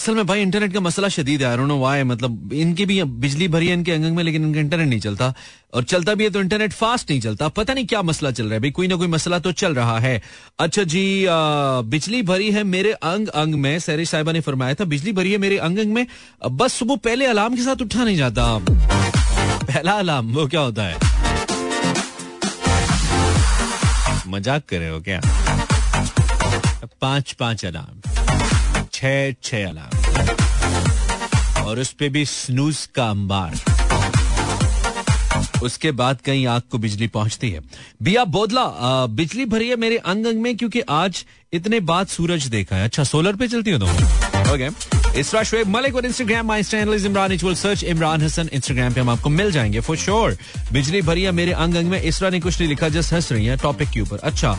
असल 0.00 0.14
में 0.14 0.26
भाई 0.26 0.40
इंटरनेट 0.42 0.72
का 0.72 0.80
मसला 0.80 1.08
शदीद 1.08 1.42
है 1.42 1.66
नो 1.66 1.76
वाई 1.78 2.02
मतलब 2.02 2.52
इनकी 2.56 2.84
भी 2.86 3.02
बिजली 3.22 3.48
भरी 3.48 3.66
है 3.68 3.72
इनके 3.74 3.92
अंग 3.92 4.16
में 4.16 4.22
लेकिन 4.24 4.44
इनका 4.44 4.60
इंटरनेट 4.60 4.88
नहीं 4.88 5.00
चलता। 5.00 5.32
और 5.74 5.84
चलता 5.84 6.14
भी 6.14 6.24
है 6.24 6.30
तो 6.30 6.40
इंटरनेट 6.40 6.72
फास्ट 6.72 7.10
नहीं 7.10 7.20
चलता। 7.20 7.48
पता 7.48 7.74
नहीं 7.74 7.86
क्या 7.86 8.00
मसला 8.02 8.30
चल 8.30 8.44
रहा 8.44 8.54
है 8.54 8.60
भाई 8.60 8.70
कोई 8.70 8.88
ना 8.88 8.96
कोई 8.96 9.06
मसला 9.06 9.38
तो 9.38 9.52
चल 9.52 9.74
रहा 9.74 9.98
है। 9.98 10.20
अच्छा 10.60 10.82
जी 10.84 11.24
आ, 11.26 11.36
बिजली 11.84 12.22
भरी 12.22 12.50
है 12.50 12.62
मेरे 12.66 12.92
अंग 12.92 13.28
अंग 13.42 13.54
में 13.54 13.78
सैरिश 13.78 14.10
साहिबा 14.10 14.32
ने 14.32 14.40
फरमाया 14.40 14.74
था 14.74 14.84
बिजली 14.84 15.12
भरी 15.12 15.32
है 15.32 15.38
मेरे 15.38 15.58
अंग 15.58 15.78
अंग 15.78 15.92
में 15.92 16.06
बस 16.52 16.72
सुबह 16.72 16.96
पहले 17.04 17.26
अलार्म 17.26 17.56
के 17.56 17.62
साथ 17.62 17.82
उठा 17.82 18.04
नहीं 18.04 18.16
जाता। 18.16 18.46
पहला 19.66 19.92
अलार्म 19.98 20.32
वो 20.34 20.46
क्या 20.46 20.60
होता 20.60 20.82
है? 20.82 20.96
मज़ाक 24.28 24.62
कर 24.70 24.88
हो 24.90 25.00
क्या? 25.00 25.20
पाँच 27.00 27.32
पाँच 27.40 27.64
अलार्म 27.66 28.19
छह 29.00 29.68
अलार्म 29.68 29.96
और 31.64 31.78
उस 31.78 31.92
पे 31.92 32.08
भी 32.08 32.24
स्नूज 32.26 32.84
का 32.94 33.08
अंबार। 33.10 33.54
उसके 35.62 35.90
बाद 35.92 36.20
कहीं 36.20 36.46
आग 36.46 36.62
को 36.70 36.78
बिजली 36.78 37.06
पहुँचती 37.06 37.50
है। 37.50 37.60
बिया 38.02 38.24
बोदला 38.24 38.64
बिजली 39.06 39.44
भरी 39.44 39.68
है 39.68 39.76
मेरे 39.76 39.96
अंग 39.96 40.26
अंग 40.26 40.40
में 40.42 40.56
क्योंकि 40.56 40.80
आज 40.80 41.24
इतने 41.52 41.80
बाद 41.80 42.06
सूरज 42.06 42.46
देखा 42.46 42.76
है। 42.76 42.84
अच्छा 42.84 43.04
सोलर 43.04 43.36
पे 43.36 43.48
चलती 43.48 43.70
हो 43.70 43.78
तुम? 43.78 43.88
ओके 44.54 44.68
इसरा 45.16 45.42
शुएब 45.42 45.68
मलिक 45.68 45.94
और 45.96 46.06
Instagram 46.06 46.46
my 46.46 46.62
channel 46.62 46.94
is 46.94 47.06
Imran 47.06 47.32
will 47.32 47.54
search 47.54 47.82
Imran 47.84 48.22
Hasan 48.22 48.48
Instagram 48.52 48.92
पे 48.94 49.00
हम 49.00 49.08
आपको 49.10 49.28
मिल 49.28 49.50
जाएँगे 49.52 49.80
फॉर 49.80 49.96
श्योर 49.96 50.36
बिजली 50.72 51.00
भरी 51.02 51.22
है 51.22 51.32
मेरे 51.32 51.52
अंग 51.52 51.74
अंग 51.74 51.90
में 51.90 52.00
इसरा 52.02 52.30
ने 52.30 52.40
कुछ 52.40 52.58
नहीं 52.60 52.68
लिखा 52.68 52.88
जस्ट 52.88 53.12
हंस 53.12 53.30
रही 53.32 53.46
है 53.46 53.56
टॉपिक 53.56 53.88
के 53.90 54.00
ऊपर। 54.00 54.18
अच्छा 54.24 54.52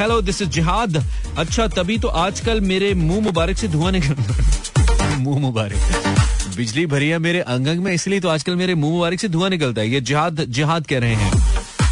हेलो 0.00 0.20
दिस 0.22 0.42
इज़ 0.42 0.48
जिहाद 0.48 1.02
अच्छा 1.38 1.66
तभी 1.68 1.98
तो 1.98 2.08
आजकल 2.08 2.60
मेरे 2.60 2.92
मुँह 2.94 3.20
मुबारक 3.20 3.58
से 3.58 3.68
धुआँ 3.68 3.92
निकल 3.92 5.16
मुँह 5.18 5.38
मुबारक। 5.40 6.56
बिजली 6.56 6.86
भरी 6.86 7.08
है 7.08 7.18
मेरे 7.18 7.40
अंग 7.40 7.66
अंग 7.66 7.82
में, 7.82 7.92
इसलिए 7.92 8.20
तो 8.20 8.28
आजकल 8.28 8.56
मेरे 8.56 8.74
मुँह 8.74 8.92
मुबारक 8.92 9.20
से 9.20 9.28
धुआँ 9.28 9.50
निकलता 9.50 9.80
है। 9.80 9.88
ये 9.88 10.00
जिहाद 10.00 10.44
जिहाद 10.48 10.86
कह 10.86 10.98
रहे 10.98 11.14
हैं। 11.14 11.32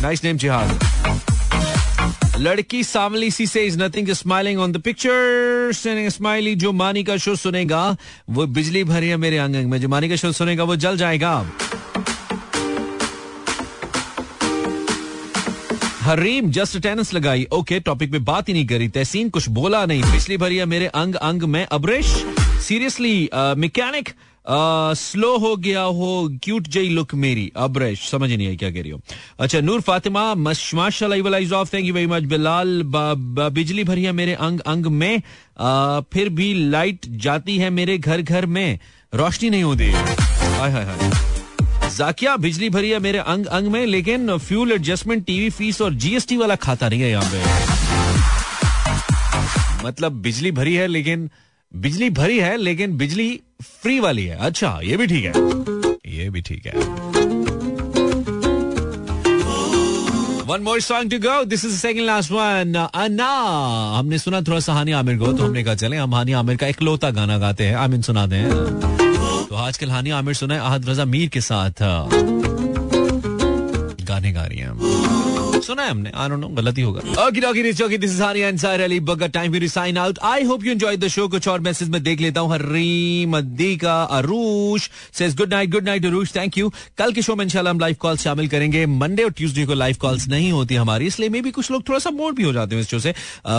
नाइस 0.02 0.24
नेम 0.24 0.36
जिहाद 0.36 0.78
लड़की 2.42 2.83
सामली 2.85 3.31
सी 3.31 3.46
से 3.46 3.64
is 3.66 3.78
nothing 3.83 4.09
smiling 4.11 4.61
on 4.61 4.72
the 4.72 4.78
picture 4.78 5.70
smiley 6.11 6.55
जो 6.55 6.72
मानी 6.72 7.05
का 7.05 7.16
शो 7.16 7.35
सुनेगा, 7.37 7.96
वो 8.31 8.46
बिजली 8.46 8.83
भरी 8.85 9.09
है 9.09 9.16
मेरे 9.16 9.38
अंग 9.38 9.57
में। 9.70 9.81
जो 9.81 9.88
मानी 9.88 10.09
का 10.09 10.16
शो 10.16 10.33
सुनेगा, 10.33 10.64
वो 10.64 10.76
जल 10.76 10.96
जाएगा। 10.96 11.35
हरीम 16.00 16.50
जस्ट 16.50 16.78
टेनिस 16.78 17.12
लगाई। 17.14 17.46
ओके 17.52 17.78
टॉपिक 17.81 18.12
पे 18.12 18.18
बात 18.20 18.48
ही 18.48 18.55
नहीं 18.55 18.66
करी। 18.66 18.88
तहसीन 18.88 19.28
कुछ 19.31 19.48
बोला 19.48 19.85
नहीं। 19.87 20.02
बिजली 20.02 20.37
भरी 20.37 20.57
है 20.57 20.64
मेरे 20.66 20.87
अंग 20.87 21.14
अंग 21.14 21.42
में 21.42 21.64
अब्रेश 21.66 22.07
सीरियसली 22.66 23.28
मैकेनिक 23.35 24.09
स्लो 24.46 25.37
हो 25.38 25.55
गया 25.57 25.81
हो 25.81 26.28
क्यूट 26.42 26.68
जई 26.68 26.88
लुक 26.88 27.14
मेरी। 27.14 27.50
अब्रेश 27.57 28.09
समझ 28.09 28.31
नहीं 28.31 28.48
आई 28.48 28.57
क्या 28.57 28.70
कह 28.70 28.83
रही 28.83 28.90
हो। 28.90 29.00
अच्छा 29.40 29.61
नूर 29.61 29.81
फातिमा 29.81 30.35
माशाल्लाह 30.35 31.64
thank 31.64 31.87
you 31.87 31.94
very 31.94 32.07
much 32.07 32.22
Bilal. 32.22 32.83
बिजली 32.87 33.85
भरी 33.85 34.05
है 34.05 34.12
मेरे 34.12 34.35
अंग 34.35 34.61
अंग 34.66 34.87
में। 34.87 35.22
फिर 36.12 36.28
भी 36.28 36.52
लाइट 36.70 37.07
जाती 37.24 37.57
है 37.59 37.70
मेरे 37.70 37.98
घर 37.98 38.22
घर 38.22 38.46
में। 38.46 38.78
रोशनी 39.14 39.50
नहीं 39.50 39.62
होती। 39.62 39.90
हाय 39.90 40.70
हाय 40.70 40.85
हाय। 40.85 41.11
जाकिया, 41.96 42.37
बिजली 42.37 42.68
भरी 42.70 42.90
है 42.90 42.98
मेरे 42.98 43.18
अंग 43.18 43.46
अंग 43.46 43.66
में, 43.68 43.87
लेकिन 43.87 44.37
फ्यूल 44.38 44.72
एडजस्टमेंट 44.72 45.24
टीवी 45.24 45.50
फ़ीस 45.50 45.81
और 45.83 45.94
जीएसटी 45.94 46.37
वाला 46.37 46.55
खाता 46.57 46.88
नहीं 46.88 47.00
है 47.00 47.11
यहाँ 47.11 47.31
पे। 47.33 47.40
मतलब 49.87 50.12
बिजली 50.22 50.50
भरी 50.52 50.74
है, 50.74 50.87
लेकिन 50.87 51.31
बिजली 51.74 52.08
भरी 52.11 52.38
है, 52.38 52.56
लेकिन 52.56 52.96
बिजली 52.96 53.40
फ्री 53.62 53.98
वाली 54.00 54.24
है। 54.24 54.37
अच्छा 54.38 54.78
ये 54.85 54.96
भी 54.96 55.06
ठीक 55.06 55.24
है। 55.24 55.32
ये 56.14 56.28
भी 56.30 56.40
ठीक 56.40 56.66
है। 56.66 56.72
One 60.46 60.62
more 60.62 60.80
song 60.80 61.11
to 61.11 61.18
go 61.18 61.44
this 61.44 61.64
is 61.64 61.76
second 61.78 62.06
last 62.06 62.30
one 62.32 62.74
अन्ना 62.94 63.28
हमने 63.98 64.18
सुना 64.18 64.40
थोड़ा 64.42 64.61
सा 64.61 64.72
हानी 64.72 64.92
आमिर 64.92 65.18
को 65.18 65.32
तो 65.32 65.44
हमने 65.44 65.62
कहा 65.64 65.74
चले, 65.74 65.96
हम 65.96 66.14
हानी 66.14 66.32
आमिर 66.32 66.56
का 66.56 66.66
इकलौता 66.66 67.11
गाना 67.11 67.38
गाते 67.38 67.66
हैं। 67.66 67.76
आमिन 67.76 68.02
सुनाते 68.02 68.37
हैं 68.37 68.50
तो 69.48 69.54
आजकल 69.56 69.90
हानी 69.90 70.11
आमिर 70.12 70.35
सुना 70.35 70.54
है 70.54 70.78
रजा 70.82 71.04
मीर 71.04 71.28
के 71.28 71.40
साथ। 71.40 71.82
गाने 74.02 74.32
गा 74.32 74.44
रही 74.44 74.58
हैं। 74.58 74.62
सुना 75.72 75.82
है 75.82 75.90
हमने? 75.90 76.11
आई 76.14 76.28
डोंट 76.28 76.40
नो 76.40 76.48
गलती 76.52 76.82
होगा। 76.82 77.00
Okay 77.26 77.40
dokey 77.40 77.62
this 77.62 77.80
okay 77.82 77.98
this 77.98 78.11
is 78.11 78.22
Hani 78.22 78.42
Ansar 78.44 78.80
Ali 78.80 78.98
बगर 79.02 79.28
time 79.30 79.58
to 79.58 79.68
sign 79.70 79.98
out 79.98 80.18
I 80.24 80.42
hope 80.44 80.64
you 80.64 80.72
enjoy 80.72 80.96
the 80.96 81.08
show 81.08 81.26
कुछ 81.28 81.48
और 81.48 81.61
मैसेज 81.61 81.88
में 81.88 82.02
देख 82.02 82.20
लेता 82.20 82.40
हूँ। 82.40 82.52
हरीम 82.52 83.40
का 83.82 84.02
Aroosh 84.12 84.88
says 85.12 85.37
good 85.37 85.50
night 85.50 85.70
good 85.70 85.85
night 85.85 86.06
Aroosh 86.06 86.35
thank 86.37 86.58
you 86.58 86.72
कल 86.98 87.12
के 87.12 87.22
शो 87.22 87.37
में 87.37 87.44
इंशाल्लाह 87.44 87.72
हम 87.72 87.80
लाइव 87.80 87.96
कॉल्स 88.00 88.22
शामिल 88.22 88.48
करेंगे। 88.48 88.85
मंडे 88.88 89.22
और 89.22 89.30
ट्यूसडे 89.32 89.64
को 89.66 89.74
लाइव 89.74 89.96
कॉल्स 90.00 90.28
नहीं 90.28 90.50
होती 90.52 90.74
हमारी, 90.74 91.06
इसलिए 91.06 91.28
मे 91.28 91.40
भी 91.40 91.50
कुछ 91.50 91.70
लोग 91.70 91.88
थोड़ा 91.88 91.98
सा 91.98 92.11
मोड 92.12 92.35
भी 92.37 92.42
हो 92.42 92.52
जाते 92.52 92.74
हैं 92.74 92.82
इस 92.82 92.90
शो 92.90 92.98
से। 93.00 93.14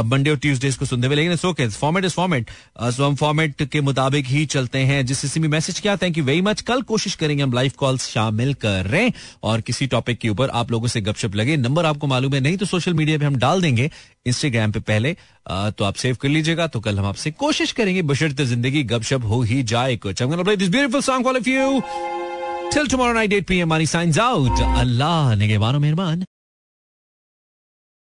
मंडे 0.06 0.30
और 0.30 0.38
ट्यूसडे 0.38 0.72
को 0.74 0.86
सुनते 0.86 1.08
हुए, 1.08 1.16
लेकिन 1.16 1.50
okay 1.50 1.68
format 1.70 2.06
is 2.06 2.14
format 2.14 2.50
so 2.92 3.06
हम 3.06 3.16
फॉर्मेट 3.16 3.64
के 3.72 3.82
मुताबिक 3.82 4.28
ही 4.28 4.46
चलते 4.48 4.80
हैं। 4.92 5.06
जिस 5.06 5.22
किसी 5.22 5.40
भी 5.40 5.48
मैसेज 5.48 5.80
किया 5.80 5.96
थैंक 5.98 6.18
यू 6.18 6.24
वेरी 6.24 6.42
मच 6.44 6.62
कल 6.64 6.82
कोशिश 6.84 7.16
करेंगे 7.16 7.44
हम 7.44 7.54
लाइव 7.54 7.72
कॉल्स 7.78 8.08
शामिल 8.10 8.54
कर। 8.56 8.86
रहे 8.86 9.04
हैं 9.04 9.14
और 9.44 9.62
किसी 9.62 9.88
टॉपिक 9.88 10.20
के 10.20 10.30
ऊपर 10.30 10.50
आप 10.52 10.72
लोगों 10.72 10.88
से 10.88 11.02
गपशप 11.02 11.36
लगे। 11.36 11.58
नंबर 11.58 11.86
आपको 11.86 12.03
मालूम 12.08 12.34
है 12.34 12.40
नहीं 12.40 12.58
तो 12.58 12.66
सोशल 12.66 12.94
मीडिया 12.94 13.18
पे 13.18 13.26
हम 13.26 13.36
डाल 13.36 13.62
देंगे 13.62 13.90
इंस्टाग्राम 14.28 14.72
पे 14.72 14.80
पहले 14.80 15.16
आ, 15.50 15.70
तो 15.70 15.86
आप 15.86 15.96
सेव 15.96 16.18
कर 16.22 16.30
लीजिएगा 16.30 16.68
तो 16.68 16.80
कल 16.80 17.00
हम 17.00 17.06
आपसे 17.06 17.32
कोशिश 17.32 17.72
करेंगे 17.72 18.02
बशर्त 18.12 18.42
ज़िंदगी 18.42 18.84
गपशप 18.94 19.26
हो 19.30 19.42
ही 19.42 19.64
जाए 19.74 19.96
कुछ 20.06 20.22
I'm 20.24 20.34
gonna 20.34 20.48
play 20.50 20.60
this 20.64 20.74
beautiful 20.76 21.08
song 21.10 21.24
for 21.24 21.34
all 21.34 21.42
of 21.42 21.50
you. 21.54 21.82
Till 22.74 22.88
tomorrow 22.88 23.14
night 23.14 23.34
8 23.34 23.48
p.m. 23.48 23.70
Money 23.70 23.90
signs 23.96 24.20
out. 24.20 24.64
Allah 24.84 25.36
ने 25.36 25.48
के 25.48 25.58
मेहरबान 25.58 26.26